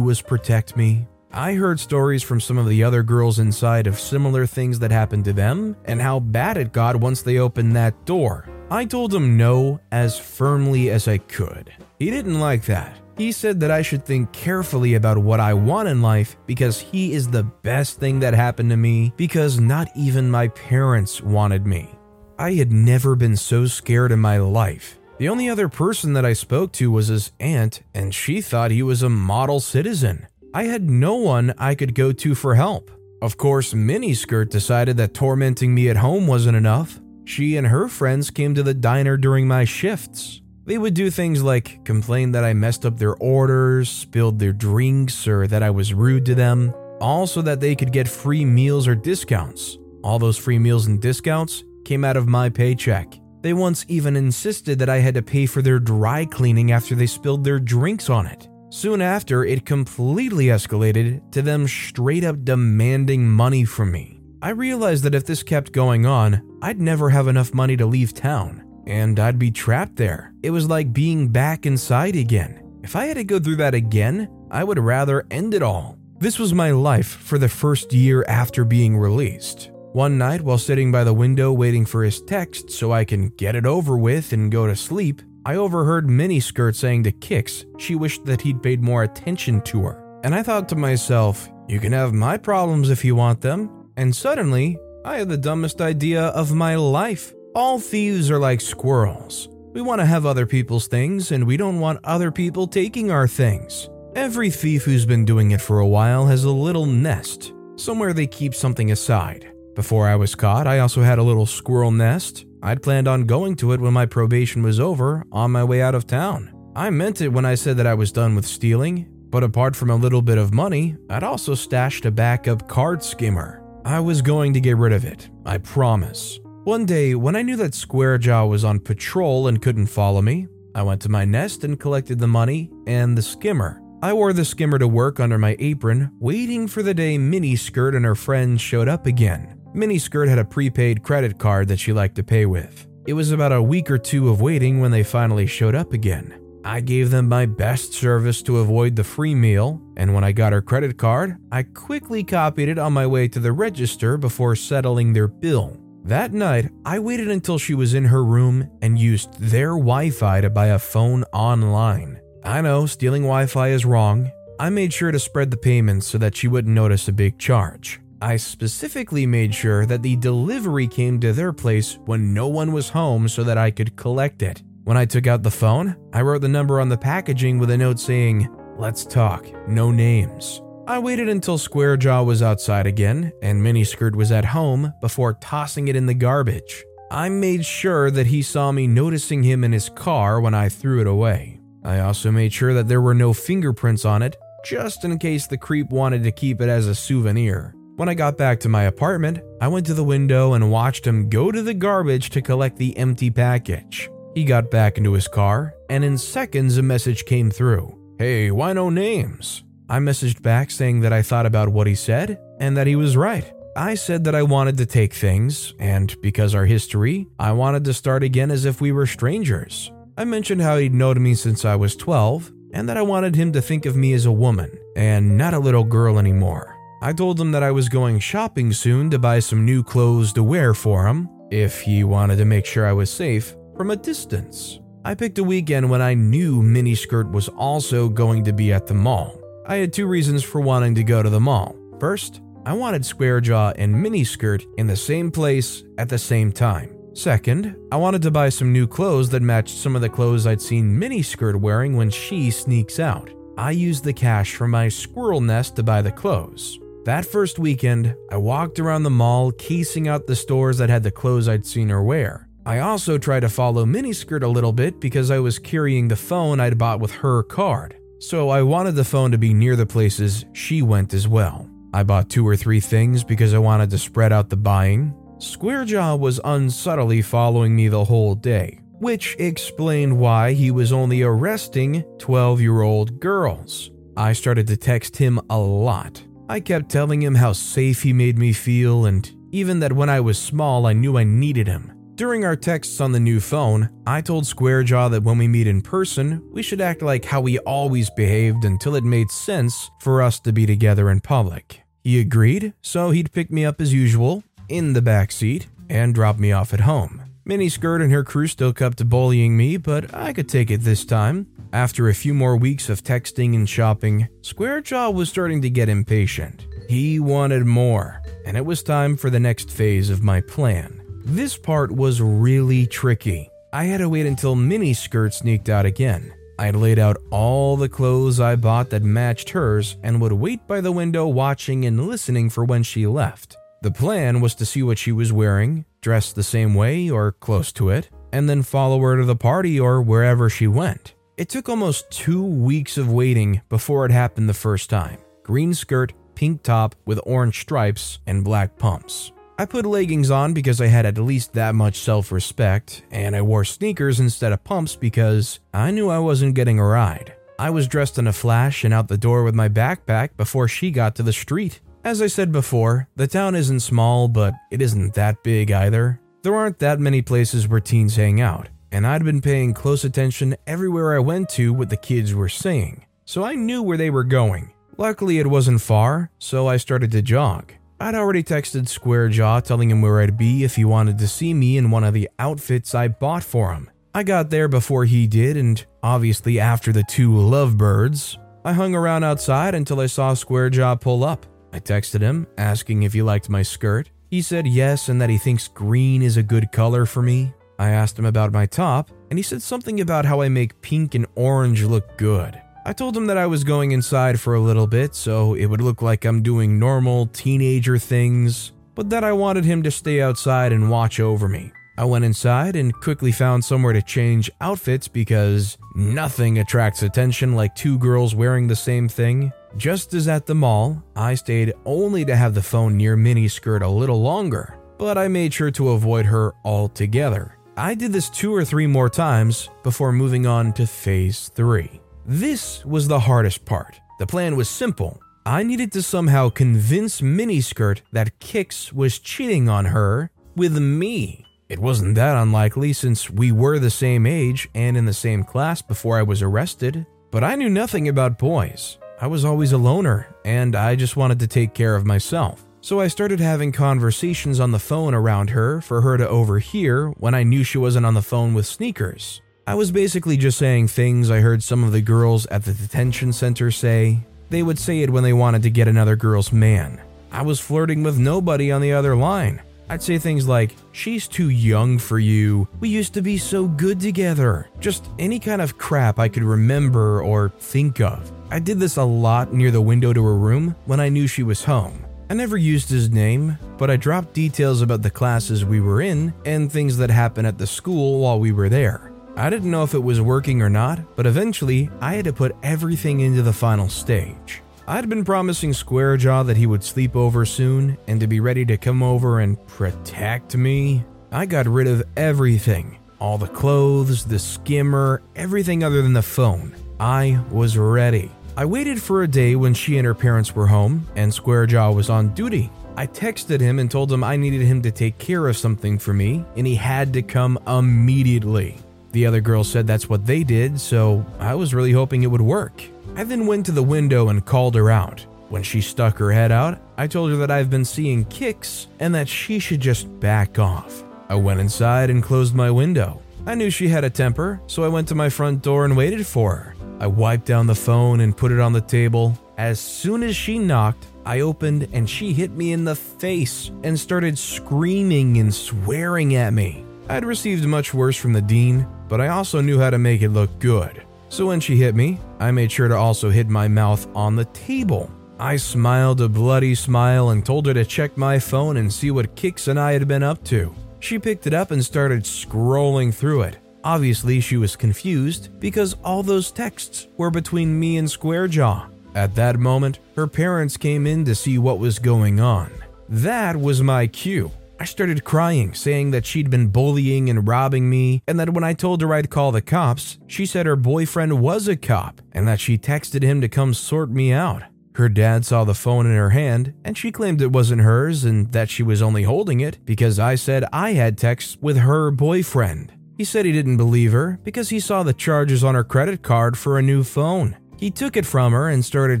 was 0.00 0.20
protect 0.20 0.76
me. 0.76 1.06
I 1.32 1.54
heard 1.54 1.80
stories 1.80 2.22
from 2.22 2.40
some 2.40 2.56
of 2.56 2.68
the 2.68 2.84
other 2.84 3.02
girls 3.02 3.38
inside 3.38 3.86
of 3.86 3.98
similar 3.98 4.46
things 4.46 4.78
that 4.78 4.90
happened 4.90 5.24
to 5.24 5.32
them 5.32 5.76
and 5.84 6.00
how 6.00 6.20
bad 6.20 6.56
it 6.56 6.72
got 6.72 6.96
once 6.96 7.22
they 7.22 7.38
opened 7.38 7.74
that 7.76 8.06
door. 8.06 8.48
I 8.70 8.84
told 8.84 9.12
him 9.12 9.36
no 9.36 9.80
as 9.90 10.18
firmly 10.18 10.90
as 10.90 11.08
I 11.08 11.18
could. 11.18 11.72
He 11.98 12.10
didn't 12.10 12.38
like 12.38 12.64
that. 12.66 12.98
He 13.18 13.32
said 13.32 13.58
that 13.60 13.72
I 13.72 13.82
should 13.82 14.04
think 14.04 14.30
carefully 14.32 14.94
about 14.94 15.18
what 15.18 15.40
I 15.40 15.52
want 15.52 15.88
in 15.88 16.00
life 16.00 16.36
because 16.46 16.78
he 16.78 17.12
is 17.12 17.28
the 17.28 17.42
best 17.42 17.98
thing 17.98 18.20
that 18.20 18.32
happened 18.32 18.70
to 18.70 18.76
me 18.76 19.12
because 19.16 19.58
not 19.58 19.88
even 19.96 20.30
my 20.30 20.46
parents 20.48 21.20
wanted 21.20 21.66
me. 21.66 21.90
I 22.38 22.52
had 22.52 22.70
never 22.70 23.16
been 23.16 23.36
so 23.36 23.66
scared 23.66 24.12
in 24.12 24.20
my 24.20 24.38
life. 24.38 25.00
The 25.18 25.28
only 25.28 25.48
other 25.48 25.68
person 25.68 26.12
that 26.12 26.24
I 26.24 26.32
spoke 26.32 26.70
to 26.74 26.92
was 26.92 27.08
his 27.08 27.32
aunt, 27.40 27.82
and 27.92 28.14
she 28.14 28.40
thought 28.40 28.70
he 28.70 28.84
was 28.84 29.02
a 29.02 29.08
model 29.08 29.58
citizen. 29.58 30.28
I 30.54 30.64
had 30.64 30.88
no 30.88 31.16
one 31.16 31.52
I 31.58 31.74
could 31.74 31.96
go 31.96 32.12
to 32.12 32.36
for 32.36 32.54
help. 32.54 32.88
Of 33.20 33.36
course, 33.36 33.74
Miniskirt 33.74 34.50
decided 34.50 34.96
that 34.98 35.12
tormenting 35.12 35.74
me 35.74 35.88
at 35.88 35.96
home 35.96 36.28
wasn't 36.28 36.56
enough. 36.56 37.00
She 37.24 37.56
and 37.56 37.66
her 37.66 37.88
friends 37.88 38.30
came 38.30 38.54
to 38.54 38.62
the 38.62 38.74
diner 38.74 39.16
during 39.16 39.48
my 39.48 39.64
shifts. 39.64 40.40
They 40.68 40.76
would 40.76 40.92
do 40.92 41.10
things 41.10 41.42
like 41.42 41.82
complain 41.86 42.32
that 42.32 42.44
I 42.44 42.52
messed 42.52 42.84
up 42.84 42.98
their 42.98 43.14
orders, 43.14 43.88
spilled 43.88 44.38
their 44.38 44.52
drinks, 44.52 45.26
or 45.26 45.46
that 45.46 45.62
I 45.62 45.70
was 45.70 45.94
rude 45.94 46.26
to 46.26 46.34
them, 46.34 46.74
all 47.00 47.26
so 47.26 47.40
that 47.40 47.58
they 47.58 47.74
could 47.74 47.90
get 47.90 48.06
free 48.06 48.44
meals 48.44 48.86
or 48.86 48.94
discounts. 48.94 49.78
All 50.04 50.18
those 50.18 50.36
free 50.36 50.58
meals 50.58 50.86
and 50.86 51.00
discounts 51.00 51.64
came 51.86 52.04
out 52.04 52.18
of 52.18 52.28
my 52.28 52.50
paycheck. 52.50 53.18
They 53.40 53.54
once 53.54 53.86
even 53.88 54.14
insisted 54.14 54.78
that 54.80 54.90
I 54.90 54.98
had 54.98 55.14
to 55.14 55.22
pay 55.22 55.46
for 55.46 55.62
their 55.62 55.78
dry 55.78 56.26
cleaning 56.26 56.70
after 56.70 56.94
they 56.94 57.06
spilled 57.06 57.44
their 57.44 57.58
drinks 57.58 58.10
on 58.10 58.26
it. 58.26 58.46
Soon 58.68 59.00
after, 59.00 59.46
it 59.46 59.64
completely 59.64 60.48
escalated 60.48 61.32
to 61.32 61.40
them 61.40 61.66
straight 61.66 62.24
up 62.24 62.44
demanding 62.44 63.26
money 63.26 63.64
from 63.64 63.90
me. 63.90 64.20
I 64.42 64.50
realized 64.50 65.02
that 65.04 65.14
if 65.14 65.24
this 65.24 65.42
kept 65.42 65.72
going 65.72 66.04
on, 66.04 66.58
I'd 66.60 66.78
never 66.78 67.08
have 67.08 67.26
enough 67.26 67.54
money 67.54 67.78
to 67.78 67.86
leave 67.86 68.12
town 68.12 68.67
and 68.88 69.20
I'd 69.20 69.38
be 69.38 69.50
trapped 69.50 69.96
there. 69.96 70.32
It 70.42 70.50
was 70.50 70.68
like 70.68 70.92
being 70.92 71.28
back 71.28 71.66
inside 71.66 72.16
again. 72.16 72.80
If 72.82 72.96
I 72.96 73.04
had 73.04 73.18
to 73.18 73.24
go 73.24 73.38
through 73.38 73.56
that 73.56 73.74
again, 73.74 74.28
I 74.50 74.64
would 74.64 74.78
rather 74.78 75.26
end 75.30 75.54
it 75.54 75.62
all. 75.62 75.98
This 76.18 76.38
was 76.38 76.54
my 76.54 76.72
life 76.72 77.06
for 77.06 77.38
the 77.38 77.48
first 77.48 77.92
year 77.92 78.24
after 78.26 78.64
being 78.64 78.96
released. 78.96 79.70
One 79.92 80.18
night, 80.18 80.40
while 80.40 80.58
sitting 80.58 80.90
by 80.90 81.04
the 81.04 81.14
window 81.14 81.52
waiting 81.52 81.84
for 81.84 82.02
his 82.02 82.22
text 82.22 82.70
so 82.70 82.90
I 82.90 83.04
can 83.04 83.28
get 83.28 83.54
it 83.54 83.66
over 83.66 83.96
with 83.96 84.32
and 84.32 84.50
go 84.50 84.66
to 84.66 84.74
sleep, 84.74 85.22
I 85.44 85.56
overheard 85.56 86.08
Miniskirt 86.08 86.74
saying 86.74 87.04
to 87.04 87.12
Kix 87.12 87.64
she 87.80 87.94
wished 87.94 88.24
that 88.24 88.40
he'd 88.40 88.62
paid 88.62 88.82
more 88.82 89.02
attention 89.02 89.60
to 89.62 89.82
her. 89.84 90.20
And 90.24 90.34
I 90.34 90.42
thought 90.42 90.68
to 90.70 90.76
myself, 90.76 91.48
you 91.68 91.78
can 91.78 91.92
have 91.92 92.12
my 92.12 92.36
problems 92.36 92.90
if 92.90 93.04
you 93.04 93.14
want 93.14 93.40
them. 93.40 93.90
And 93.96 94.14
suddenly, 94.14 94.78
I 95.04 95.18
had 95.18 95.28
the 95.28 95.36
dumbest 95.36 95.80
idea 95.80 96.26
of 96.28 96.52
my 96.52 96.74
life. 96.76 97.32
All 97.54 97.78
thieves 97.78 98.30
are 98.30 98.38
like 98.38 98.60
squirrels. 98.60 99.48
We 99.72 99.80
want 99.80 100.00
to 100.00 100.06
have 100.06 100.26
other 100.26 100.46
people's 100.46 100.86
things, 100.86 101.32
and 101.32 101.46
we 101.46 101.56
don't 101.56 101.80
want 101.80 102.00
other 102.04 102.30
people 102.30 102.66
taking 102.66 103.10
our 103.10 103.26
things. 103.26 103.88
Every 104.14 104.50
thief 104.50 104.84
who's 104.84 105.06
been 105.06 105.24
doing 105.24 105.52
it 105.52 105.60
for 105.60 105.78
a 105.78 105.86
while 105.86 106.26
has 106.26 106.44
a 106.44 106.50
little 106.50 106.86
nest, 106.86 107.52
somewhere 107.76 108.12
they 108.12 108.26
keep 108.26 108.54
something 108.54 108.90
aside. 108.90 109.50
Before 109.74 110.08
I 110.08 110.16
was 110.16 110.34
caught, 110.34 110.66
I 110.66 110.80
also 110.80 111.02
had 111.02 111.18
a 111.18 111.22
little 111.22 111.46
squirrel 111.46 111.90
nest. 111.90 112.44
I'd 112.62 112.82
planned 112.82 113.08
on 113.08 113.24
going 113.24 113.54
to 113.56 113.72
it 113.72 113.80
when 113.80 113.92
my 113.92 114.06
probation 114.06 114.62
was 114.62 114.80
over, 114.80 115.24
on 115.32 115.52
my 115.52 115.64
way 115.64 115.80
out 115.80 115.94
of 115.94 116.06
town. 116.06 116.52
I 116.74 116.90
meant 116.90 117.20
it 117.20 117.28
when 117.28 117.44
I 117.44 117.54
said 117.54 117.76
that 117.78 117.86
I 117.86 117.94
was 117.94 118.12
done 118.12 118.34
with 118.34 118.46
stealing, 118.46 119.06
but 119.30 119.44
apart 119.44 119.74
from 119.76 119.90
a 119.90 119.96
little 119.96 120.22
bit 120.22 120.38
of 120.38 120.52
money, 120.52 120.96
I'd 121.08 121.22
also 121.22 121.54
stashed 121.54 122.04
a 122.04 122.10
backup 122.10 122.68
card 122.68 123.02
skimmer. 123.02 123.62
I 123.84 124.00
was 124.00 124.22
going 124.22 124.52
to 124.54 124.60
get 124.60 124.76
rid 124.76 124.92
of 124.92 125.04
it, 125.04 125.30
I 125.46 125.58
promise. 125.58 126.40
One 126.68 126.84
day, 126.84 127.14
when 127.14 127.34
I 127.34 127.40
knew 127.40 127.56
that 127.56 127.72
Squarejaw 127.72 128.46
was 128.46 128.62
on 128.62 128.80
patrol 128.80 129.48
and 129.48 129.62
couldn't 129.62 129.86
follow 129.86 130.20
me, 130.20 130.48
I 130.74 130.82
went 130.82 131.00
to 131.00 131.08
my 131.08 131.24
nest 131.24 131.64
and 131.64 131.80
collected 131.80 132.18
the 132.18 132.26
money 132.26 132.70
and 132.86 133.16
the 133.16 133.22
skimmer. 133.22 133.80
I 134.02 134.12
wore 134.12 134.34
the 134.34 134.44
skimmer 134.44 134.78
to 134.78 134.86
work 134.86 135.18
under 135.18 135.38
my 135.38 135.56
apron, 135.60 136.10
waiting 136.20 136.68
for 136.68 136.82
the 136.82 136.92
day 136.92 137.16
Miniskirt 137.16 137.96
and 137.96 138.04
her 138.04 138.14
friends 138.14 138.60
showed 138.60 138.86
up 138.86 139.06
again. 139.06 139.58
Miniskirt 139.74 140.28
had 140.28 140.38
a 140.38 140.44
prepaid 140.44 141.02
credit 141.02 141.38
card 141.38 141.68
that 141.68 141.78
she 141.78 141.94
liked 141.94 142.16
to 142.16 142.22
pay 142.22 142.44
with. 142.44 142.86
It 143.06 143.14
was 143.14 143.30
about 143.32 143.52
a 143.52 143.62
week 143.62 143.90
or 143.90 143.96
two 143.96 144.28
of 144.28 144.42
waiting 144.42 144.78
when 144.78 144.90
they 144.90 145.04
finally 145.04 145.46
showed 145.46 145.74
up 145.74 145.94
again. 145.94 146.38
I 146.66 146.82
gave 146.82 147.10
them 147.10 147.30
my 147.30 147.46
best 147.46 147.94
service 147.94 148.42
to 148.42 148.58
avoid 148.58 148.94
the 148.94 149.04
free 149.04 149.34
meal, 149.34 149.80
and 149.96 150.12
when 150.12 150.22
I 150.22 150.32
got 150.32 150.52
her 150.52 150.60
credit 150.60 150.98
card, 150.98 151.38
I 151.50 151.62
quickly 151.62 152.24
copied 152.24 152.68
it 152.68 152.78
on 152.78 152.92
my 152.92 153.06
way 153.06 153.26
to 153.28 153.40
the 153.40 153.52
register 153.52 154.18
before 154.18 154.54
settling 154.54 155.14
their 155.14 155.28
bill. 155.28 155.74
That 156.04 156.32
night, 156.32 156.70
I 156.84 156.98
waited 156.98 157.28
until 157.28 157.58
she 157.58 157.74
was 157.74 157.94
in 157.94 158.06
her 158.06 158.24
room 158.24 158.70
and 158.80 158.98
used 158.98 159.38
their 159.38 159.70
Wi 159.70 160.10
Fi 160.10 160.40
to 160.40 160.50
buy 160.50 160.68
a 160.68 160.78
phone 160.78 161.24
online. 161.32 162.20
I 162.44 162.60
know 162.60 162.86
stealing 162.86 163.22
Wi 163.22 163.46
Fi 163.46 163.68
is 163.68 163.84
wrong. 163.84 164.30
I 164.58 164.70
made 164.70 164.92
sure 164.92 165.10
to 165.10 165.18
spread 165.18 165.50
the 165.50 165.56
payments 165.56 166.06
so 166.06 166.18
that 166.18 166.36
she 166.36 166.48
wouldn't 166.48 166.74
notice 166.74 167.08
a 167.08 167.12
big 167.12 167.38
charge. 167.38 168.00
I 168.20 168.36
specifically 168.36 169.26
made 169.26 169.54
sure 169.54 169.86
that 169.86 170.02
the 170.02 170.16
delivery 170.16 170.88
came 170.88 171.20
to 171.20 171.32
their 171.32 171.52
place 171.52 171.98
when 172.06 172.34
no 172.34 172.48
one 172.48 172.72
was 172.72 172.88
home 172.88 173.28
so 173.28 173.44
that 173.44 173.58
I 173.58 173.70
could 173.70 173.94
collect 173.94 174.42
it. 174.42 174.62
When 174.84 174.96
I 174.96 175.04
took 175.04 175.26
out 175.26 175.42
the 175.42 175.50
phone, 175.50 175.94
I 176.12 176.22
wrote 176.22 176.40
the 176.40 176.48
number 176.48 176.80
on 176.80 176.88
the 176.88 176.96
packaging 176.96 177.58
with 177.58 177.70
a 177.70 177.76
note 177.76 178.00
saying, 178.00 178.48
Let's 178.78 179.04
talk, 179.04 179.46
no 179.68 179.90
names. 179.92 180.62
I 180.88 180.98
waited 180.98 181.28
until 181.28 181.58
Squarejaw 181.58 182.24
was 182.24 182.42
outside 182.42 182.86
again 182.86 183.30
and 183.42 183.62
Miniskirt 183.62 184.16
was 184.16 184.32
at 184.32 184.46
home 184.46 184.94
before 185.02 185.34
tossing 185.34 185.88
it 185.88 185.96
in 185.96 186.06
the 186.06 186.14
garbage. 186.14 186.82
I 187.10 187.28
made 187.28 187.66
sure 187.66 188.10
that 188.10 188.28
he 188.28 188.40
saw 188.40 188.72
me 188.72 188.86
noticing 188.86 189.42
him 189.42 189.64
in 189.64 189.72
his 189.72 189.90
car 189.90 190.40
when 190.40 190.54
I 190.54 190.70
threw 190.70 191.02
it 191.02 191.06
away. 191.06 191.60
I 191.84 192.00
also 192.00 192.30
made 192.30 192.54
sure 192.54 192.72
that 192.72 192.88
there 192.88 193.02
were 193.02 193.12
no 193.12 193.34
fingerprints 193.34 194.06
on 194.06 194.22
it, 194.22 194.36
just 194.64 195.04
in 195.04 195.18
case 195.18 195.46
the 195.46 195.58
creep 195.58 195.90
wanted 195.90 196.22
to 196.22 196.32
keep 196.32 196.62
it 196.62 196.70
as 196.70 196.86
a 196.86 196.94
souvenir. 196.94 197.74
When 197.96 198.08
I 198.08 198.14
got 198.14 198.38
back 198.38 198.58
to 198.60 198.70
my 198.70 198.84
apartment, 198.84 199.40
I 199.60 199.68
went 199.68 199.84
to 199.86 199.94
the 199.94 200.02
window 200.02 200.54
and 200.54 200.70
watched 200.70 201.06
him 201.06 201.28
go 201.28 201.52
to 201.52 201.60
the 201.60 201.74
garbage 201.74 202.30
to 202.30 202.40
collect 202.40 202.78
the 202.78 202.96
empty 202.96 203.28
package. 203.28 204.08
He 204.34 204.42
got 204.42 204.70
back 204.70 204.96
into 204.96 205.12
his 205.12 205.28
car, 205.28 205.74
and 205.90 206.02
in 206.02 206.16
seconds 206.16 206.78
a 206.78 206.82
message 206.82 207.26
came 207.26 207.50
through 207.50 207.94
Hey, 208.18 208.50
why 208.50 208.72
no 208.72 208.88
names? 208.88 209.64
I 209.90 209.98
messaged 210.00 210.42
back 210.42 210.70
saying 210.70 211.00
that 211.00 211.12
I 211.12 211.22
thought 211.22 211.46
about 211.46 211.70
what 211.70 211.86
he 211.86 211.94
said 211.94 212.38
and 212.60 212.76
that 212.76 212.86
he 212.86 212.96
was 212.96 213.16
right. 213.16 213.50
I 213.74 213.94
said 213.94 214.24
that 214.24 214.34
I 214.34 214.42
wanted 214.42 214.76
to 214.78 214.86
take 214.86 215.14
things, 215.14 215.72
and 215.78 216.14
because 216.20 216.54
our 216.54 216.66
history, 216.66 217.28
I 217.38 217.52
wanted 217.52 217.84
to 217.84 217.94
start 217.94 218.22
again 218.22 218.50
as 218.50 218.64
if 218.64 218.80
we 218.80 218.90
were 218.92 219.06
strangers. 219.06 219.92
I 220.16 220.24
mentioned 220.24 220.60
how 220.60 220.76
he'd 220.76 220.92
known 220.92 221.22
me 221.22 221.34
since 221.34 221.64
I 221.64 221.76
was 221.76 221.94
12, 221.94 222.50
and 222.74 222.88
that 222.88 222.96
I 222.96 223.02
wanted 223.02 223.36
him 223.36 223.52
to 223.52 223.62
think 223.62 223.86
of 223.86 223.96
me 223.96 224.12
as 224.14 224.26
a 224.26 224.32
woman 224.32 224.70
and 224.96 225.38
not 225.38 225.54
a 225.54 225.58
little 225.60 225.84
girl 225.84 226.18
anymore. 226.18 226.76
I 227.00 227.12
told 227.12 227.40
him 227.40 227.52
that 227.52 227.62
I 227.62 227.70
was 227.70 227.88
going 227.88 228.18
shopping 228.18 228.72
soon 228.72 229.10
to 229.10 229.18
buy 229.18 229.38
some 229.38 229.64
new 229.64 229.84
clothes 229.84 230.32
to 230.32 230.42
wear 230.42 230.74
for 230.74 231.06
him, 231.06 231.28
if 231.50 231.80
he 231.80 232.02
wanted 232.02 232.36
to 232.36 232.44
make 232.44 232.66
sure 232.66 232.84
I 232.84 232.92
was 232.92 233.10
safe 233.10 233.54
from 233.76 233.92
a 233.92 233.96
distance. 233.96 234.80
I 235.04 235.14
picked 235.14 235.38
a 235.38 235.44
weekend 235.44 235.88
when 235.88 236.02
I 236.02 236.14
knew 236.14 236.62
Miniskirt 236.62 237.30
was 237.30 237.48
also 237.48 238.08
going 238.08 238.42
to 238.44 238.52
be 238.52 238.72
at 238.72 238.88
the 238.88 238.94
mall. 238.94 239.37
I 239.68 239.76
had 239.76 239.92
two 239.92 240.06
reasons 240.06 240.42
for 240.42 240.62
wanting 240.62 240.94
to 240.94 241.04
go 241.04 241.22
to 241.22 241.28
the 241.28 241.38
mall. 241.38 241.76
First, 242.00 242.40
I 242.64 242.72
wanted 242.72 243.02
Squarejaw 243.02 243.74
and 243.76 243.94
Miniskirt 243.94 244.64
in 244.78 244.86
the 244.86 244.96
same 244.96 245.30
place 245.30 245.84
at 245.98 246.08
the 246.08 246.16
same 246.16 246.52
time. 246.52 246.96
Second, 247.12 247.76
I 247.92 247.96
wanted 247.96 248.22
to 248.22 248.30
buy 248.30 248.48
some 248.48 248.72
new 248.72 248.86
clothes 248.86 249.28
that 249.28 249.42
matched 249.42 249.76
some 249.76 249.94
of 249.94 250.00
the 250.00 250.08
clothes 250.08 250.46
I'd 250.46 250.62
seen 250.62 250.98
Miniskirt 250.98 251.60
wearing 251.60 251.96
when 251.96 252.08
she 252.08 252.50
sneaks 252.50 252.98
out. 252.98 253.28
I 253.58 253.72
used 253.72 254.04
the 254.04 254.12
cash 254.14 254.54
from 254.54 254.70
my 254.70 254.88
squirrel 254.88 255.42
nest 255.42 255.76
to 255.76 255.82
buy 255.82 256.00
the 256.00 256.12
clothes. 256.12 256.78
That 257.04 257.26
first 257.26 257.58
weekend, 257.58 258.14
I 258.30 258.38
walked 258.38 258.80
around 258.80 259.02
the 259.02 259.10
mall 259.10 259.52
casing 259.52 260.08
out 260.08 260.26
the 260.26 260.36
stores 260.36 260.78
that 260.78 260.88
had 260.88 261.02
the 261.02 261.10
clothes 261.10 261.46
I'd 261.46 261.66
seen 261.66 261.90
her 261.90 262.02
wear. 262.02 262.48
I 262.64 262.78
also 262.78 263.18
tried 263.18 263.40
to 263.40 263.50
follow 263.50 263.84
Miniskirt 263.84 264.42
a 264.42 264.48
little 264.48 264.72
bit 264.72 264.98
because 264.98 265.30
I 265.30 265.40
was 265.40 265.58
carrying 265.58 266.08
the 266.08 266.16
phone 266.16 266.58
I'd 266.58 266.78
bought 266.78 267.00
with 267.00 267.10
her 267.10 267.42
card. 267.42 267.96
So 268.20 268.48
I 268.48 268.62
wanted 268.62 268.96
the 268.96 269.04
phone 269.04 269.30
to 269.30 269.38
be 269.38 269.54
near 269.54 269.76
the 269.76 269.86
places 269.86 270.44
she 270.52 270.82
went 270.82 271.14
as 271.14 271.28
well. 271.28 271.68
I 271.94 272.02
bought 272.02 272.28
two 272.28 272.46
or 272.46 272.56
three 272.56 272.80
things 272.80 273.22
because 273.24 273.54
I 273.54 273.58
wanted 273.58 273.90
to 273.90 273.98
spread 273.98 274.32
out 274.32 274.50
the 274.50 274.56
buying. 274.56 275.14
Squarejaw 275.38 276.18
was 276.18 276.40
unsubtly 276.44 277.22
following 277.22 277.74
me 277.76 277.88
the 277.88 278.04
whole 278.04 278.34
day. 278.34 278.80
which 279.00 279.36
explained 279.38 280.18
why 280.18 280.52
he 280.52 280.72
was 280.72 280.92
only 280.92 281.22
arresting 281.22 282.02
12 282.18 282.60
year 282.60 282.82
old 282.82 283.20
girls. 283.20 283.92
I 284.16 284.32
started 284.32 284.66
to 284.66 284.76
text 284.76 285.16
him 285.16 285.38
a 285.48 285.56
lot. 285.56 286.20
I 286.48 286.58
kept 286.58 286.88
telling 286.88 287.22
him 287.22 287.36
how 287.36 287.52
safe 287.52 288.02
he 288.02 288.12
made 288.12 288.36
me 288.36 288.52
feel, 288.52 289.06
and 289.06 289.30
even 289.52 289.78
that 289.80 289.92
when 289.92 290.08
I 290.08 290.18
was 290.18 290.36
small, 290.36 290.86
I 290.86 290.94
knew 290.94 291.16
I 291.16 291.22
needed 291.22 291.68
him. 291.68 291.92
During 292.18 292.44
our 292.44 292.56
texts 292.56 293.00
on 293.00 293.12
the 293.12 293.20
new 293.20 293.38
phone, 293.38 293.90
I 294.04 294.22
told 294.22 294.42
Squarejaw 294.42 295.12
that 295.12 295.22
when 295.22 295.38
we 295.38 295.46
meet 295.46 295.68
in 295.68 295.80
person, 295.80 296.42
we 296.50 296.64
should 296.64 296.80
act 296.80 297.00
like 297.00 297.24
how 297.24 297.40
we 297.40 297.60
always 297.60 298.10
behaved 298.10 298.64
until 298.64 298.96
it 298.96 299.04
made 299.04 299.30
sense 299.30 299.88
for 300.00 300.20
us 300.20 300.40
to 300.40 300.52
be 300.52 300.66
together 300.66 301.10
in 301.10 301.20
public. 301.20 301.82
He 302.02 302.18
agreed, 302.18 302.72
so 302.82 303.10
he'd 303.10 303.30
pick 303.30 303.52
me 303.52 303.64
up 303.64 303.80
as 303.80 303.94
usual, 303.94 304.42
in 304.68 304.94
the 304.94 305.00
back 305.00 305.30
seat, 305.30 305.68
and 305.88 306.12
drop 306.12 306.40
me 306.40 306.50
off 306.50 306.74
at 306.74 306.80
home. 306.80 307.22
Miniskirt 307.48 308.02
and 308.02 308.10
her 308.10 308.24
crew 308.24 308.48
still 308.48 308.72
kept 308.72 309.08
bullying 309.08 309.56
me, 309.56 309.76
but 309.76 310.12
I 310.12 310.32
could 310.32 310.48
take 310.48 310.72
it 310.72 310.80
this 310.80 311.04
time. 311.04 311.46
After 311.72 312.08
a 312.08 312.14
few 312.14 312.34
more 312.34 312.56
weeks 312.56 312.88
of 312.88 313.04
texting 313.04 313.54
and 313.54 313.68
shopping, 313.68 314.26
Squarejaw 314.40 315.14
was 315.14 315.28
starting 315.28 315.62
to 315.62 315.70
get 315.70 315.88
impatient. 315.88 316.66
He 316.88 317.20
wanted 317.20 317.64
more, 317.64 318.20
and 318.44 318.56
it 318.56 318.66
was 318.66 318.82
time 318.82 319.16
for 319.16 319.30
the 319.30 319.38
next 319.38 319.70
phase 319.70 320.10
of 320.10 320.20
my 320.20 320.40
plan. 320.40 320.97
This 321.30 321.58
part 321.58 321.92
was 321.92 322.22
really 322.22 322.86
tricky. 322.86 323.50
I 323.70 323.84
had 323.84 323.98
to 323.98 324.08
wait 324.08 324.24
until 324.24 324.56
miniskirt 324.56 325.34
sneaked 325.34 325.68
out 325.68 325.84
again. 325.84 326.32
I 326.58 326.64
had 326.64 326.74
laid 326.74 326.98
out 326.98 327.18
all 327.30 327.76
the 327.76 327.88
clothes 327.88 328.40
I 328.40 328.56
bought 328.56 328.88
that 328.90 329.02
matched 329.02 329.50
hers 329.50 329.98
and 330.02 330.22
would 330.22 330.32
wait 330.32 330.66
by 330.66 330.80
the 330.80 330.90
window 330.90 331.26
watching 331.28 331.84
and 331.84 332.06
listening 332.08 332.48
for 332.48 332.64
when 332.64 332.82
she 332.82 333.06
left. 333.06 333.58
The 333.82 333.90
plan 333.90 334.40
was 334.40 334.54
to 334.54 334.64
see 334.64 334.82
what 334.82 334.96
she 334.96 335.12
was 335.12 335.30
wearing, 335.30 335.84
dress 336.00 336.32
the 336.32 336.42
same 336.42 336.74
way 336.74 337.10
or 337.10 337.32
close 337.32 337.72
to 337.72 337.90
it, 337.90 338.08
and 338.32 338.48
then 338.48 338.62
follow 338.62 338.98
her 339.00 339.18
to 339.18 339.26
the 339.26 339.36
party 339.36 339.78
or 339.78 340.00
wherever 340.00 340.48
she 340.48 340.66
went. 340.66 341.12
It 341.36 341.50
took 341.50 341.68
almost 341.68 342.10
two 342.10 342.42
weeks 342.42 342.96
of 342.96 343.12
waiting 343.12 343.60
before 343.68 344.06
it 344.06 344.12
happened 344.12 344.48
the 344.48 344.54
first 344.54 344.88
time. 344.88 345.18
Green 345.42 345.74
skirt, 345.74 346.14
pink 346.34 346.62
top 346.62 346.94
with 347.04 347.20
orange 347.26 347.60
stripes, 347.60 348.18
and 348.26 348.42
black 348.42 348.78
pumps. 348.78 349.30
I 349.60 349.64
put 349.64 349.84
leggings 349.84 350.30
on 350.30 350.54
because 350.54 350.80
I 350.80 350.86
had 350.86 351.04
at 351.04 351.18
least 351.18 351.54
that 351.54 351.74
much 351.74 351.98
self 351.98 352.30
respect, 352.30 353.02
and 353.10 353.34
I 353.34 353.42
wore 353.42 353.64
sneakers 353.64 354.20
instead 354.20 354.52
of 354.52 354.62
pumps 354.62 354.94
because 354.94 355.58
I 355.74 355.90
knew 355.90 356.08
I 356.08 356.20
wasn't 356.20 356.54
getting 356.54 356.78
a 356.78 356.84
ride. 356.84 357.34
I 357.58 357.70
was 357.70 357.88
dressed 357.88 358.18
in 358.18 358.28
a 358.28 358.32
flash 358.32 358.84
and 358.84 358.94
out 358.94 359.08
the 359.08 359.18
door 359.18 359.42
with 359.42 359.56
my 359.56 359.68
backpack 359.68 360.36
before 360.36 360.68
she 360.68 360.92
got 360.92 361.16
to 361.16 361.24
the 361.24 361.32
street. 361.32 361.80
As 362.04 362.22
I 362.22 362.28
said 362.28 362.52
before, 362.52 363.08
the 363.16 363.26
town 363.26 363.56
isn't 363.56 363.80
small, 363.80 364.28
but 364.28 364.54
it 364.70 364.80
isn't 364.80 365.14
that 365.14 365.42
big 365.42 365.72
either. 365.72 366.20
There 366.42 366.54
aren't 366.54 366.78
that 366.78 367.00
many 367.00 367.20
places 367.20 367.66
where 367.66 367.80
teens 367.80 368.14
hang 368.14 368.40
out, 368.40 368.68
and 368.92 369.04
I'd 369.04 369.24
been 369.24 369.40
paying 369.40 369.74
close 369.74 370.04
attention 370.04 370.54
everywhere 370.68 371.16
I 371.16 371.18
went 371.18 371.48
to 371.50 371.72
what 371.72 371.90
the 371.90 371.96
kids 371.96 372.32
were 372.32 372.48
saying, 372.48 373.06
so 373.24 373.42
I 373.42 373.56
knew 373.56 373.82
where 373.82 373.98
they 373.98 374.10
were 374.10 374.22
going. 374.22 374.72
Luckily, 374.96 375.40
it 375.40 375.48
wasn't 375.48 375.80
far, 375.80 376.30
so 376.38 376.68
I 376.68 376.76
started 376.76 377.10
to 377.10 377.22
jog. 377.22 377.72
I'd 378.00 378.14
already 378.14 378.44
texted 378.44 378.84
Squarejaw 378.84 379.64
telling 379.64 379.90
him 379.90 380.00
where 380.00 380.20
I'd 380.20 380.38
be 380.38 380.62
if 380.62 380.76
he 380.76 380.84
wanted 380.84 381.18
to 381.18 381.26
see 381.26 381.52
me 381.52 381.76
in 381.76 381.90
one 381.90 382.04
of 382.04 382.14
the 382.14 382.30
outfits 382.38 382.94
I 382.94 383.08
bought 383.08 383.42
for 383.42 383.72
him. 383.72 383.90
I 384.14 384.22
got 384.22 384.50
there 384.50 384.68
before 384.68 385.04
he 385.04 385.26
did, 385.26 385.56
and 385.56 385.84
obviously 386.02 386.60
after 386.60 386.92
the 386.92 387.02
two 387.02 387.36
lovebirds. 387.36 388.38
I 388.64 388.72
hung 388.72 388.94
around 388.94 389.24
outside 389.24 389.74
until 389.74 390.00
I 390.00 390.06
saw 390.06 390.32
Squarejaw 390.32 391.00
pull 391.00 391.24
up. 391.24 391.44
I 391.72 391.80
texted 391.80 392.20
him, 392.20 392.46
asking 392.56 393.02
if 393.02 393.12
he 393.12 393.22
liked 393.22 393.50
my 393.50 393.62
skirt. 393.62 394.10
He 394.30 394.42
said 394.42 394.66
yes 394.66 395.08
and 395.08 395.20
that 395.20 395.30
he 395.30 395.38
thinks 395.38 395.66
green 395.66 396.22
is 396.22 396.36
a 396.36 396.42
good 396.42 396.70
color 396.70 397.04
for 397.04 397.22
me. 397.22 397.52
I 397.80 397.90
asked 397.90 398.18
him 398.18 398.26
about 398.26 398.52
my 398.52 398.66
top, 398.66 399.10
and 399.30 399.38
he 399.38 399.42
said 399.42 399.62
something 399.62 400.00
about 400.00 400.24
how 400.24 400.40
I 400.40 400.48
make 400.48 400.80
pink 400.82 401.14
and 401.14 401.26
orange 401.34 401.82
look 401.82 402.16
good. 402.16 402.60
I 402.88 402.94
told 402.94 403.14
him 403.14 403.26
that 403.26 403.36
I 403.36 403.44
was 403.44 403.64
going 403.64 403.92
inside 403.92 404.40
for 404.40 404.54
a 404.54 404.60
little 404.60 404.86
bit 404.86 405.14
so 405.14 405.52
it 405.52 405.66
would 405.66 405.82
look 405.82 406.00
like 406.00 406.24
I'm 406.24 406.42
doing 406.42 406.78
normal 406.78 407.26
teenager 407.26 407.98
things, 407.98 408.72
but 408.94 409.10
that 409.10 409.22
I 409.22 409.32
wanted 409.34 409.66
him 409.66 409.82
to 409.82 409.90
stay 409.90 410.22
outside 410.22 410.72
and 410.72 410.90
watch 410.90 411.20
over 411.20 411.50
me. 411.50 411.70
I 411.98 412.06
went 412.06 412.24
inside 412.24 412.76
and 412.76 412.94
quickly 412.94 413.30
found 413.30 413.62
somewhere 413.62 413.92
to 413.92 414.00
change 414.00 414.50
outfits 414.62 415.06
because 415.06 415.76
nothing 415.96 416.60
attracts 416.60 417.02
attention 417.02 417.54
like 417.54 417.74
two 417.74 417.98
girls 417.98 418.34
wearing 418.34 418.66
the 418.66 418.74
same 418.74 419.06
thing. 419.06 419.52
Just 419.76 420.14
as 420.14 420.26
at 420.26 420.46
the 420.46 420.54
mall, 420.54 421.02
I 421.14 421.34
stayed 421.34 421.74
only 421.84 422.24
to 422.24 422.34
have 422.34 422.54
the 422.54 422.62
phone 422.62 422.96
near 422.96 423.18
miniskirt 423.18 423.82
a 423.82 423.86
little 423.88 424.22
longer, 424.22 424.78
but 424.96 425.18
I 425.18 425.28
made 425.28 425.52
sure 425.52 425.70
to 425.72 425.90
avoid 425.90 426.24
her 426.24 426.54
altogether. 426.64 427.54
I 427.76 427.94
did 427.94 428.14
this 428.14 428.30
two 428.30 428.54
or 428.54 428.64
three 428.64 428.86
more 428.86 429.10
times 429.10 429.68
before 429.82 430.10
moving 430.10 430.46
on 430.46 430.72
to 430.72 430.86
phase 430.86 431.50
3. 431.50 432.00
This 432.30 432.84
was 432.84 433.08
the 433.08 433.20
hardest 433.20 433.64
part. 433.64 433.98
The 434.18 434.26
plan 434.26 434.54
was 434.54 434.68
simple. 434.68 435.18
I 435.46 435.62
needed 435.62 435.92
to 435.92 436.02
somehow 436.02 436.50
convince 436.50 437.22
Miniskirt 437.22 438.02
that 438.12 438.38
Kix 438.38 438.92
was 438.92 439.18
cheating 439.18 439.70
on 439.70 439.86
her 439.86 440.30
with 440.54 440.76
me. 440.76 441.46
It 441.70 441.78
wasn't 441.78 442.16
that 442.16 442.36
unlikely 442.36 442.92
since 442.92 443.30
we 443.30 443.50
were 443.50 443.78
the 443.78 443.88
same 443.88 444.26
age 444.26 444.68
and 444.74 444.94
in 444.94 445.06
the 445.06 445.14
same 445.14 445.42
class 445.42 445.80
before 445.80 446.18
I 446.18 446.22
was 446.22 446.42
arrested, 446.42 447.06
but 447.30 447.42
I 447.42 447.54
knew 447.54 447.70
nothing 447.70 448.08
about 448.08 448.38
boys. 448.38 448.98
I 449.18 449.26
was 449.26 449.46
always 449.46 449.72
a 449.72 449.78
loner, 449.78 450.28
and 450.44 450.76
I 450.76 450.96
just 450.96 451.16
wanted 451.16 451.40
to 451.40 451.46
take 451.46 451.72
care 451.72 451.96
of 451.96 452.04
myself. 452.04 452.62
So 452.82 453.00
I 453.00 453.08
started 453.08 453.40
having 453.40 453.72
conversations 453.72 454.60
on 454.60 454.70
the 454.70 454.78
phone 454.78 455.14
around 455.14 455.48
her 455.48 455.80
for 455.80 456.02
her 456.02 456.18
to 456.18 456.28
overhear 456.28 457.08
when 457.08 457.34
I 457.34 457.42
knew 457.42 457.64
she 457.64 457.78
wasn't 457.78 458.04
on 458.04 458.12
the 458.12 458.20
phone 458.20 458.52
with 458.52 458.66
sneakers. 458.66 459.40
I 459.68 459.74
was 459.74 459.90
basically 459.90 460.38
just 460.38 460.56
saying 460.56 460.88
things 460.88 461.30
I 461.30 461.40
heard 461.40 461.62
some 461.62 461.84
of 461.84 461.92
the 461.92 462.00
girls 462.00 462.46
at 462.46 462.64
the 462.64 462.72
detention 462.72 463.34
center 463.34 463.70
say. 463.70 464.20
They 464.48 464.62
would 464.62 464.78
say 464.78 465.02
it 465.02 465.10
when 465.10 465.24
they 465.24 465.34
wanted 465.34 465.62
to 465.64 465.70
get 465.70 465.88
another 465.88 466.16
girl's 466.16 466.50
man. 466.54 466.98
I 467.30 467.42
was 467.42 467.60
flirting 467.60 468.02
with 468.02 468.16
nobody 468.18 468.72
on 468.72 468.80
the 468.80 468.94
other 468.94 469.14
line. 469.14 469.60
I'd 469.90 470.02
say 470.02 470.16
things 470.16 470.48
like, 470.48 470.74
She's 470.92 471.28
too 471.28 471.50
young 471.50 471.98
for 471.98 472.18
you. 472.18 472.66
We 472.80 472.88
used 472.88 473.12
to 473.12 473.20
be 473.20 473.36
so 473.36 473.66
good 473.68 474.00
together. 474.00 474.70
Just 474.80 475.10
any 475.18 475.38
kind 475.38 475.60
of 475.60 475.76
crap 475.76 476.18
I 476.18 476.28
could 476.28 476.44
remember 476.44 477.22
or 477.22 477.50
think 477.58 478.00
of. 478.00 478.32
I 478.50 478.60
did 478.60 478.80
this 478.80 478.96
a 478.96 479.04
lot 479.04 479.52
near 479.52 479.70
the 479.70 479.82
window 479.82 480.14
to 480.14 480.24
her 480.24 480.36
room 480.36 480.76
when 480.86 480.98
I 480.98 481.10
knew 481.10 481.26
she 481.26 481.42
was 481.42 481.62
home. 481.62 482.06
I 482.30 482.32
never 482.32 482.56
used 482.56 482.88
his 482.88 483.10
name, 483.10 483.58
but 483.76 483.90
I 483.90 483.96
dropped 483.96 484.32
details 484.32 484.80
about 484.80 485.02
the 485.02 485.10
classes 485.10 485.62
we 485.62 485.82
were 485.82 486.00
in 486.00 486.32
and 486.46 486.72
things 486.72 486.96
that 486.96 487.10
happened 487.10 487.46
at 487.46 487.58
the 487.58 487.66
school 487.66 488.20
while 488.20 488.40
we 488.40 488.50
were 488.50 488.70
there. 488.70 489.12
I 489.38 489.50
didn't 489.50 489.70
know 489.70 489.84
if 489.84 489.94
it 489.94 490.02
was 490.02 490.20
working 490.20 490.62
or 490.62 490.68
not, 490.68 491.14
but 491.14 491.24
eventually 491.24 491.88
I 492.00 492.14
had 492.14 492.24
to 492.24 492.32
put 492.32 492.56
everything 492.64 493.20
into 493.20 493.40
the 493.40 493.52
final 493.52 493.88
stage. 493.88 494.62
I'd 494.88 495.08
been 495.08 495.24
promising 495.24 495.70
Squarejaw 495.70 496.44
that 496.46 496.56
he 496.56 496.66
would 496.66 496.82
sleep 496.82 497.14
over 497.14 497.46
soon 497.46 497.96
and 498.08 498.18
to 498.18 498.26
be 498.26 498.40
ready 498.40 498.64
to 498.64 498.76
come 498.76 499.00
over 499.00 499.38
and 499.38 499.64
protect 499.68 500.56
me. 500.56 501.04
I 501.30 501.46
got 501.46 501.68
rid 501.68 501.86
of 501.86 502.02
everything 502.16 502.98
all 503.20 503.38
the 503.38 503.46
clothes, 503.46 504.24
the 504.24 504.40
skimmer, 504.40 505.22
everything 505.36 505.84
other 505.84 506.02
than 506.02 506.14
the 506.14 506.22
phone. 506.22 506.74
I 506.98 507.40
was 507.50 507.78
ready. 507.78 508.32
I 508.56 508.64
waited 508.64 509.00
for 509.00 509.22
a 509.22 509.28
day 509.28 509.54
when 509.54 509.72
she 509.72 509.98
and 509.98 510.06
her 510.06 510.14
parents 510.14 510.56
were 510.56 510.66
home 510.66 511.06
and 511.14 511.30
Squarejaw 511.30 511.94
was 511.94 512.10
on 512.10 512.34
duty. 512.34 512.72
I 512.96 513.06
texted 513.06 513.60
him 513.60 513.78
and 513.78 513.88
told 513.88 514.10
him 514.10 514.24
I 514.24 514.36
needed 514.36 514.62
him 514.62 514.82
to 514.82 514.90
take 514.90 515.18
care 515.18 515.46
of 515.46 515.56
something 515.56 515.96
for 515.96 516.12
me 516.12 516.44
and 516.56 516.66
he 516.66 516.74
had 516.74 517.12
to 517.12 517.22
come 517.22 517.56
immediately. 517.68 518.78
The 519.12 519.26
other 519.26 519.40
girls 519.40 519.70
said 519.70 519.86
that's 519.86 520.08
what 520.08 520.26
they 520.26 520.44
did, 520.44 520.80
so 520.80 521.24
I 521.38 521.54
was 521.54 521.74
really 521.74 521.92
hoping 521.92 522.22
it 522.22 522.30
would 522.30 522.42
work. 522.42 522.82
I 523.16 523.24
then 523.24 523.46
went 523.46 523.66
to 523.66 523.72
the 523.72 523.82
window 523.82 524.28
and 524.28 524.44
called 524.44 524.74
her 524.74 524.90
out. 524.90 525.24
When 525.48 525.62
she 525.62 525.80
stuck 525.80 526.18
her 526.18 526.30
head 526.30 526.52
out, 526.52 526.78
I 526.98 527.06
told 527.06 527.30
her 527.30 527.36
that 527.38 527.50
I've 527.50 527.70
been 527.70 527.86
seeing 527.86 528.26
Kix 528.26 528.86
and 529.00 529.14
that 529.14 529.28
she 529.28 529.58
should 529.58 529.80
just 529.80 530.20
back 530.20 530.58
off. 530.58 531.02
I 531.28 531.36
went 531.36 531.60
inside 531.60 532.10
and 532.10 532.22
closed 532.22 532.54
my 532.54 532.70
window. 532.70 533.22
I 533.46 533.54
knew 533.54 533.70
she 533.70 533.88
had 533.88 534.04
a 534.04 534.10
temper, 534.10 534.60
so 534.66 534.84
I 534.84 534.88
went 534.88 535.08
to 535.08 535.14
my 535.14 535.30
front 535.30 535.62
door 535.62 535.86
and 535.86 535.96
waited 535.96 536.26
for 536.26 536.56
her. 536.56 536.74
I 537.00 537.06
wiped 537.06 537.46
down 537.46 537.66
the 537.66 537.74
phone 537.74 538.20
and 538.20 538.36
put 538.36 538.52
it 538.52 538.60
on 538.60 538.72
the 538.74 538.80
table. 538.80 539.38
As 539.56 539.80
soon 539.80 540.22
as 540.22 540.36
she 540.36 540.58
knocked, 540.58 541.06
I 541.24 541.40
opened 541.40 541.88
and 541.92 542.08
she 542.08 542.32
hit 542.32 542.50
me 542.50 542.72
in 542.72 542.84
the 542.84 542.94
face 542.94 543.70
and 543.82 543.98
started 543.98 544.38
screaming 544.38 545.38
and 545.38 545.54
swearing 545.54 546.34
at 546.34 546.52
me. 546.52 546.84
I'd 547.08 547.24
received 547.24 547.64
much 547.64 547.94
worse 547.94 548.16
from 548.16 548.34
the 548.34 548.42
dean, 548.42 548.86
but 549.08 549.20
I 549.20 549.28
also 549.28 549.60
knew 549.60 549.78
how 549.78 549.90
to 549.90 549.98
make 549.98 550.22
it 550.22 550.30
look 550.30 550.58
good. 550.58 551.02
So 551.28 551.46
when 551.46 551.60
she 551.60 551.76
hit 551.76 551.94
me, 551.94 552.18
I 552.38 552.50
made 552.50 552.72
sure 552.72 552.88
to 552.88 552.96
also 552.96 553.30
hit 553.30 553.48
my 553.48 553.68
mouth 553.68 554.06
on 554.14 554.36
the 554.36 554.46
table. 554.46 555.10
I 555.38 555.56
smiled 555.56 556.20
a 556.20 556.28
bloody 556.28 556.74
smile 556.74 557.30
and 557.30 557.44
told 557.44 557.66
her 557.66 557.74
to 557.74 557.84
check 557.84 558.16
my 558.16 558.38
phone 558.38 558.76
and 558.76 558.92
see 558.92 559.10
what 559.10 559.36
Kix 559.36 559.68
and 559.68 559.78
I 559.78 559.92
had 559.92 560.08
been 560.08 560.22
up 560.22 560.42
to. 560.44 560.74
She 561.00 561.18
picked 561.18 561.46
it 561.46 561.54
up 561.54 561.70
and 561.70 561.84
started 561.84 562.24
scrolling 562.24 563.14
through 563.14 563.42
it. 563.42 563.58
Obviously, 563.84 564.40
she 564.40 564.56
was 564.56 564.74
confused 564.74 565.60
because 565.60 565.96
all 566.04 566.22
those 566.22 566.50
texts 566.50 567.06
were 567.16 567.30
between 567.30 567.78
me 567.78 567.98
and 567.98 568.08
Squarejaw. 568.08 568.90
At 569.14 569.34
that 569.36 569.58
moment, 569.58 570.00
her 570.16 570.26
parents 570.26 570.76
came 570.76 571.06
in 571.06 571.24
to 571.24 571.34
see 571.34 571.58
what 571.58 571.78
was 571.78 571.98
going 571.98 572.40
on. 572.40 572.70
That 573.08 573.56
was 573.56 573.82
my 573.82 574.06
cue. 574.06 574.50
I 574.80 574.84
started 574.84 575.24
crying, 575.24 575.74
saying 575.74 576.12
that 576.12 576.24
she'd 576.24 576.50
been 576.50 576.68
bullying 576.68 577.28
and 577.28 577.48
robbing 577.48 577.90
me, 577.90 578.22
and 578.28 578.38
that 578.38 578.50
when 578.50 578.62
I 578.62 578.74
told 578.74 579.00
her 579.02 579.12
I'd 579.12 579.28
call 579.28 579.50
the 579.50 579.60
cops, 579.60 580.18
she 580.28 580.46
said 580.46 580.66
her 580.66 580.76
boyfriend 580.76 581.40
was 581.40 581.66
a 581.66 581.76
cop 581.76 582.20
and 582.30 582.46
that 582.46 582.60
she 582.60 582.78
texted 582.78 583.22
him 583.22 583.40
to 583.40 583.48
come 583.48 583.74
sort 583.74 584.08
me 584.08 584.32
out. 584.32 584.62
Her 584.94 585.08
dad 585.08 585.44
saw 585.44 585.64
the 585.64 585.74
phone 585.74 586.06
in 586.06 586.16
her 586.16 586.30
hand, 586.30 586.74
and 586.84 586.96
she 586.96 587.10
claimed 587.10 587.42
it 587.42 587.50
wasn't 587.50 587.82
hers 587.82 588.24
and 588.24 588.52
that 588.52 588.70
she 588.70 588.84
was 588.84 589.02
only 589.02 589.24
holding 589.24 589.58
it 589.60 589.78
because 589.84 590.20
I 590.20 590.36
said 590.36 590.64
I 590.72 590.92
had 590.92 591.18
texts 591.18 591.56
with 591.60 591.78
her 591.78 592.12
boyfriend. 592.12 592.92
He 593.16 593.24
said 593.24 593.46
he 593.46 593.52
didn't 593.52 593.78
believe 593.78 594.12
her 594.12 594.38
because 594.44 594.68
he 594.68 594.78
saw 594.78 595.02
the 595.02 595.12
charges 595.12 595.64
on 595.64 595.74
her 595.74 595.84
credit 595.84 596.22
card 596.22 596.56
for 596.56 596.78
a 596.78 596.82
new 596.82 597.02
phone. 597.02 597.56
He 597.76 597.90
took 597.90 598.16
it 598.16 598.26
from 598.26 598.52
her 598.52 598.68
and 598.68 598.84
started 598.84 599.20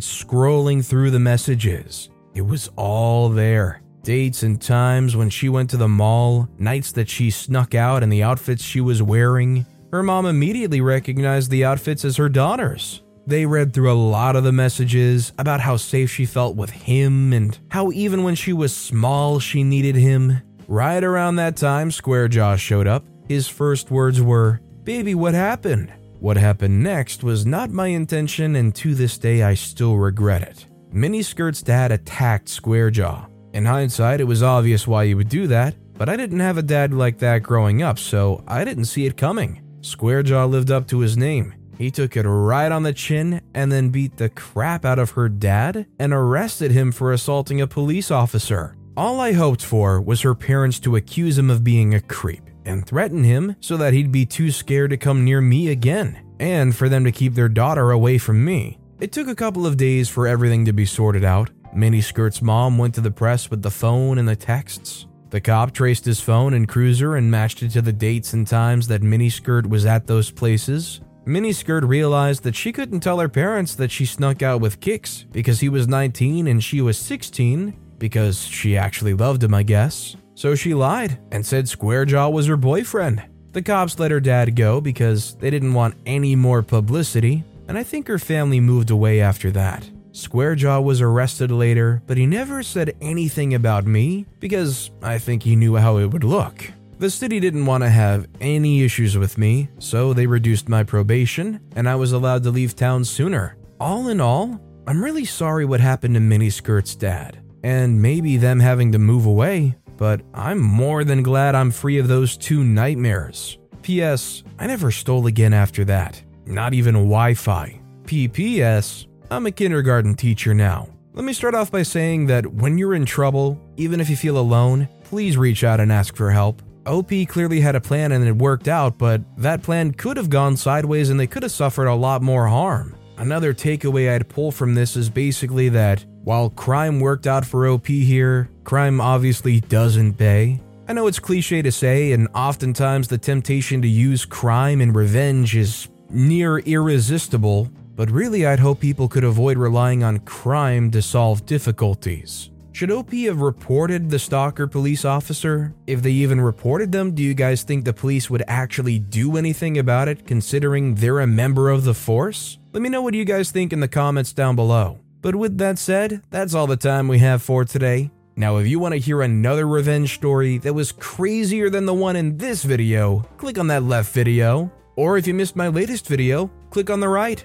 scrolling 0.00 0.84
through 0.84 1.10
the 1.10 1.18
messages. 1.18 2.10
It 2.34 2.42
was 2.42 2.70
all 2.76 3.28
there 3.28 3.82
dates 4.02 4.42
and 4.42 4.60
times 4.60 5.16
when 5.16 5.30
she 5.30 5.48
went 5.48 5.70
to 5.70 5.76
the 5.76 5.88
mall, 5.88 6.48
nights 6.58 6.92
that 6.92 7.08
she 7.08 7.30
snuck 7.30 7.74
out, 7.74 8.02
and 8.02 8.12
the 8.12 8.22
outfits 8.22 8.62
she 8.62 8.80
was 8.80 9.02
wearing. 9.02 9.66
Her 9.92 10.02
mom 10.02 10.26
immediately 10.26 10.80
recognized 10.80 11.50
the 11.50 11.64
outfits 11.64 12.04
as 12.04 12.16
her 12.16 12.28
daughter's. 12.28 13.02
They 13.26 13.44
read 13.44 13.74
through 13.74 13.92
a 13.92 13.94
lot 13.94 14.36
of 14.36 14.44
the 14.44 14.52
messages 14.52 15.32
about 15.38 15.60
how 15.60 15.76
safe 15.76 16.10
she 16.10 16.24
felt 16.24 16.56
with 16.56 16.70
him 16.70 17.32
and 17.32 17.58
how 17.70 17.92
even 17.92 18.22
when 18.22 18.34
she 18.34 18.54
was 18.54 18.74
small, 18.74 19.38
she 19.38 19.62
needed 19.62 19.96
him. 19.96 20.40
Right 20.66 21.04
around 21.04 21.36
that 21.36 21.56
time, 21.56 21.90
Squarejaw 21.90 22.58
showed 22.58 22.86
up. 22.86 23.04
His 23.28 23.46
first 23.46 23.90
words 23.90 24.22
were, 24.22 24.60
Baby, 24.84 25.14
what 25.14 25.34
happened? 25.34 25.92
What 26.20 26.38
happened 26.38 26.82
next 26.82 27.22
was 27.22 27.44
not 27.44 27.70
my 27.70 27.88
intention, 27.88 28.56
and 28.56 28.74
to 28.76 28.94
this 28.94 29.18
day, 29.18 29.42
I 29.42 29.54
still 29.54 29.96
regret 29.96 30.42
it. 30.42 30.66
Miniskirt's 30.92 31.62
dad 31.62 31.92
attacked 31.92 32.48
Squarejaw. 32.48 33.27
In 33.52 33.64
hindsight, 33.64 34.20
it 34.20 34.24
was 34.24 34.42
obvious 34.42 34.86
why 34.86 35.06
he 35.06 35.14
would 35.14 35.28
do 35.28 35.46
that, 35.46 35.74
but 35.94 36.08
I 36.08 36.16
didn't 36.16 36.40
have 36.40 36.58
a 36.58 36.62
dad 36.62 36.92
like 36.92 37.18
that 37.18 37.42
growing 37.42 37.82
up, 37.82 37.98
so 37.98 38.44
I 38.46 38.64
didn't 38.64 38.84
see 38.84 39.06
it 39.06 39.16
coming. 39.16 39.62
Squarejaw 39.80 40.48
lived 40.48 40.70
up 40.70 40.86
to 40.88 41.00
his 41.00 41.16
name. 41.16 41.54
He 41.78 41.90
took 41.90 42.16
it 42.16 42.28
right 42.28 42.70
on 42.70 42.82
the 42.82 42.92
chin 42.92 43.40
and 43.54 43.70
then 43.70 43.90
beat 43.90 44.16
the 44.16 44.28
crap 44.28 44.84
out 44.84 44.98
of 44.98 45.12
her 45.12 45.28
dad 45.28 45.86
and 45.98 46.12
arrested 46.12 46.72
him 46.72 46.90
for 46.90 47.12
assaulting 47.12 47.60
a 47.60 47.66
police 47.66 48.10
officer. 48.10 48.74
All 48.96 49.20
I 49.20 49.32
hoped 49.32 49.62
for 49.62 50.00
was 50.00 50.22
her 50.22 50.34
parents 50.34 50.80
to 50.80 50.96
accuse 50.96 51.38
him 51.38 51.50
of 51.50 51.62
being 51.62 51.94
a 51.94 52.00
creep 52.00 52.42
and 52.66 52.84
threaten 52.84 53.22
him 53.22 53.54
so 53.60 53.76
that 53.76 53.92
he'd 53.92 54.10
be 54.10 54.26
too 54.26 54.50
scared 54.50 54.90
to 54.90 54.96
come 54.96 55.24
near 55.24 55.40
me 55.40 55.68
again, 55.68 56.20
and 56.40 56.74
for 56.74 56.88
them 56.88 57.04
to 57.04 57.12
keep 57.12 57.34
their 57.34 57.48
daughter 57.48 57.92
away 57.92 58.18
from 58.18 58.44
me. 58.44 58.78
It 59.00 59.12
took 59.12 59.28
a 59.28 59.34
couple 59.36 59.64
of 59.64 59.76
days 59.76 60.08
for 60.08 60.26
everything 60.26 60.64
to 60.64 60.72
be 60.72 60.84
sorted 60.84 61.24
out, 61.24 61.50
Miniskirt's 61.74 62.42
mom 62.42 62.78
went 62.78 62.94
to 62.94 63.00
the 63.00 63.10
press 63.10 63.50
with 63.50 63.62
the 63.62 63.70
phone 63.70 64.18
and 64.18 64.28
the 64.28 64.36
texts. 64.36 65.06
The 65.30 65.40
cop 65.40 65.72
traced 65.72 66.04
his 66.04 66.20
phone 66.20 66.54
and 66.54 66.66
cruiser 66.66 67.16
and 67.16 67.30
matched 67.30 67.62
it 67.62 67.70
to 67.70 67.82
the 67.82 67.92
dates 67.92 68.32
and 68.32 68.46
times 68.46 68.88
that 68.88 69.02
Miniskirt 69.02 69.66
was 69.66 69.84
at 69.84 70.06
those 70.06 70.30
places. 70.30 71.00
Miniskirt 71.26 71.86
realized 71.86 72.42
that 72.44 72.56
she 72.56 72.72
couldn't 72.72 73.00
tell 73.00 73.18
her 73.18 73.28
parents 73.28 73.74
that 73.74 73.90
she 73.90 74.06
snuck 74.06 74.42
out 74.42 74.62
with 74.62 74.80
Kix 74.80 75.30
because 75.30 75.60
he 75.60 75.68
was 75.68 75.86
19 75.86 76.46
and 76.46 76.64
she 76.64 76.80
was 76.80 76.96
16, 76.96 77.76
because 77.98 78.46
she 78.46 78.78
actually 78.78 79.12
loved 79.12 79.42
him, 79.42 79.52
I 79.52 79.62
guess. 79.62 80.16
So 80.34 80.54
she 80.54 80.72
lied 80.72 81.18
and 81.30 81.44
said 81.44 81.66
Squarejaw 81.66 82.32
was 82.32 82.46
her 82.46 82.56
boyfriend. 82.56 83.22
The 83.52 83.60
cops 83.60 83.98
let 83.98 84.10
her 84.10 84.20
dad 84.20 84.56
go 84.56 84.80
because 84.80 85.34
they 85.34 85.50
didn't 85.50 85.74
want 85.74 85.96
any 86.06 86.34
more 86.34 86.62
publicity, 86.62 87.44
and 87.66 87.76
I 87.76 87.82
think 87.82 88.08
her 88.08 88.18
family 88.18 88.60
moved 88.60 88.90
away 88.90 89.20
after 89.20 89.50
that. 89.50 89.88
Squarejaw 90.12 90.82
was 90.82 91.00
arrested 91.00 91.50
later, 91.50 92.02
but 92.06 92.16
he 92.16 92.26
never 92.26 92.62
said 92.62 92.96
anything 93.00 93.54
about 93.54 93.86
me 93.86 94.26
because 94.40 94.90
I 95.02 95.18
think 95.18 95.42
he 95.42 95.56
knew 95.56 95.76
how 95.76 95.98
it 95.98 96.06
would 96.06 96.24
look. 96.24 96.72
The 96.98 97.10
city 97.10 97.38
didn't 97.38 97.66
want 97.66 97.84
to 97.84 97.90
have 97.90 98.26
any 98.40 98.82
issues 98.82 99.16
with 99.16 99.38
me, 99.38 99.68
so 99.78 100.12
they 100.12 100.26
reduced 100.26 100.68
my 100.68 100.82
probation 100.82 101.60
and 101.76 101.88
I 101.88 101.94
was 101.94 102.12
allowed 102.12 102.42
to 102.42 102.50
leave 102.50 102.74
town 102.74 103.04
sooner. 103.04 103.56
All 103.78 104.08
in 104.08 104.20
all, 104.20 104.60
I'm 104.88 105.04
really 105.04 105.24
sorry 105.24 105.64
what 105.64 105.80
happened 105.80 106.14
to 106.14 106.20
Miniskirt's 106.20 106.96
dad, 106.96 107.38
and 107.62 108.00
maybe 108.00 108.36
them 108.36 108.58
having 108.58 108.90
to 108.92 108.98
move 108.98 109.26
away, 109.26 109.76
but 109.98 110.22
I'm 110.32 110.58
more 110.58 111.04
than 111.04 111.22
glad 111.22 111.54
I'm 111.54 111.70
free 111.70 111.98
of 111.98 112.08
those 112.08 112.36
two 112.36 112.64
nightmares. 112.64 113.58
P.S. 113.82 114.42
I 114.58 114.66
never 114.66 114.90
stole 114.90 115.26
again 115.26 115.52
after 115.52 115.84
that, 115.84 116.22
not 116.46 116.72
even 116.74 116.94
Wi 116.94 117.34
Fi. 117.34 117.80
P.P.S. 118.06 119.06
I'm 119.30 119.44
a 119.44 119.50
kindergarten 119.50 120.14
teacher 120.14 120.54
now. 120.54 120.88
Let 121.12 121.22
me 121.22 121.34
start 121.34 121.54
off 121.54 121.70
by 121.70 121.82
saying 121.82 122.26
that 122.26 122.46
when 122.46 122.78
you're 122.78 122.94
in 122.94 123.04
trouble, 123.04 123.60
even 123.76 124.00
if 124.00 124.08
you 124.08 124.16
feel 124.16 124.38
alone, 124.38 124.88
please 125.04 125.36
reach 125.36 125.64
out 125.64 125.80
and 125.80 125.92
ask 125.92 126.16
for 126.16 126.30
help. 126.30 126.62
OP 126.86 127.10
clearly 127.28 127.60
had 127.60 127.76
a 127.76 127.80
plan 127.80 128.12
and 128.12 128.26
it 128.26 128.36
worked 128.36 128.68
out, 128.68 128.96
but 128.96 129.20
that 129.36 129.62
plan 129.62 129.92
could 129.92 130.16
have 130.16 130.30
gone 130.30 130.56
sideways 130.56 131.10
and 131.10 131.20
they 131.20 131.26
could 131.26 131.42
have 131.42 131.52
suffered 131.52 131.88
a 131.88 131.94
lot 131.94 132.22
more 132.22 132.46
harm. 132.46 132.96
Another 133.18 133.52
takeaway 133.52 134.10
I'd 134.10 134.30
pull 134.30 134.50
from 134.50 134.74
this 134.74 134.96
is 134.96 135.10
basically 135.10 135.68
that 135.70 136.06
while 136.24 136.48
crime 136.48 136.98
worked 136.98 137.26
out 137.26 137.44
for 137.44 137.68
OP 137.68 137.86
here, 137.88 138.48
crime 138.64 138.98
obviously 138.98 139.60
doesn't 139.60 140.14
pay. 140.14 140.58
I 140.88 140.94
know 140.94 141.06
it's 141.06 141.18
cliche 141.18 141.60
to 141.60 141.70
say, 141.70 142.12
and 142.12 142.28
oftentimes 142.34 143.08
the 143.08 143.18
temptation 143.18 143.82
to 143.82 143.88
use 143.88 144.24
crime 144.24 144.80
and 144.80 144.96
revenge 144.96 145.54
is 145.54 145.88
near 146.08 146.60
irresistible, 146.60 147.70
but 147.98 148.12
really, 148.12 148.46
I'd 148.46 148.60
hope 148.60 148.78
people 148.78 149.08
could 149.08 149.24
avoid 149.24 149.58
relying 149.58 150.04
on 150.04 150.20
crime 150.20 150.88
to 150.92 151.02
solve 151.02 151.44
difficulties. 151.46 152.50
Should 152.70 152.92
OP 152.92 153.10
have 153.10 153.40
reported 153.40 154.08
the 154.08 154.20
stalker 154.20 154.68
police 154.68 155.04
officer? 155.04 155.74
If 155.88 156.00
they 156.00 156.12
even 156.12 156.40
reported 156.40 156.92
them, 156.92 157.12
do 157.12 157.24
you 157.24 157.34
guys 157.34 157.64
think 157.64 157.84
the 157.84 157.92
police 157.92 158.30
would 158.30 158.44
actually 158.46 159.00
do 159.00 159.36
anything 159.36 159.78
about 159.78 160.06
it 160.06 160.28
considering 160.28 160.94
they're 160.94 161.18
a 161.18 161.26
member 161.26 161.70
of 161.70 161.82
the 161.82 161.92
force? 161.92 162.60
Let 162.72 162.84
me 162.84 162.88
know 162.88 163.02
what 163.02 163.14
you 163.14 163.24
guys 163.24 163.50
think 163.50 163.72
in 163.72 163.80
the 163.80 163.88
comments 163.88 164.32
down 164.32 164.54
below. 164.54 165.00
But 165.20 165.34
with 165.34 165.58
that 165.58 165.76
said, 165.76 166.22
that's 166.30 166.54
all 166.54 166.68
the 166.68 166.76
time 166.76 167.08
we 167.08 167.18
have 167.18 167.42
for 167.42 167.64
today. 167.64 168.12
Now, 168.36 168.58
if 168.58 168.68
you 168.68 168.78
want 168.78 168.92
to 168.92 169.00
hear 169.00 169.22
another 169.22 169.66
revenge 169.66 170.14
story 170.14 170.58
that 170.58 170.72
was 170.72 170.92
crazier 170.92 171.68
than 171.68 171.86
the 171.86 171.94
one 171.94 172.14
in 172.14 172.38
this 172.38 172.62
video, 172.62 173.26
click 173.38 173.58
on 173.58 173.66
that 173.66 173.82
left 173.82 174.12
video. 174.12 174.70
Or 174.94 175.18
if 175.18 175.26
you 175.26 175.34
missed 175.34 175.56
my 175.56 175.66
latest 175.66 176.06
video, 176.06 176.48
click 176.70 176.90
on 176.90 177.00
the 177.00 177.08
right. 177.08 177.44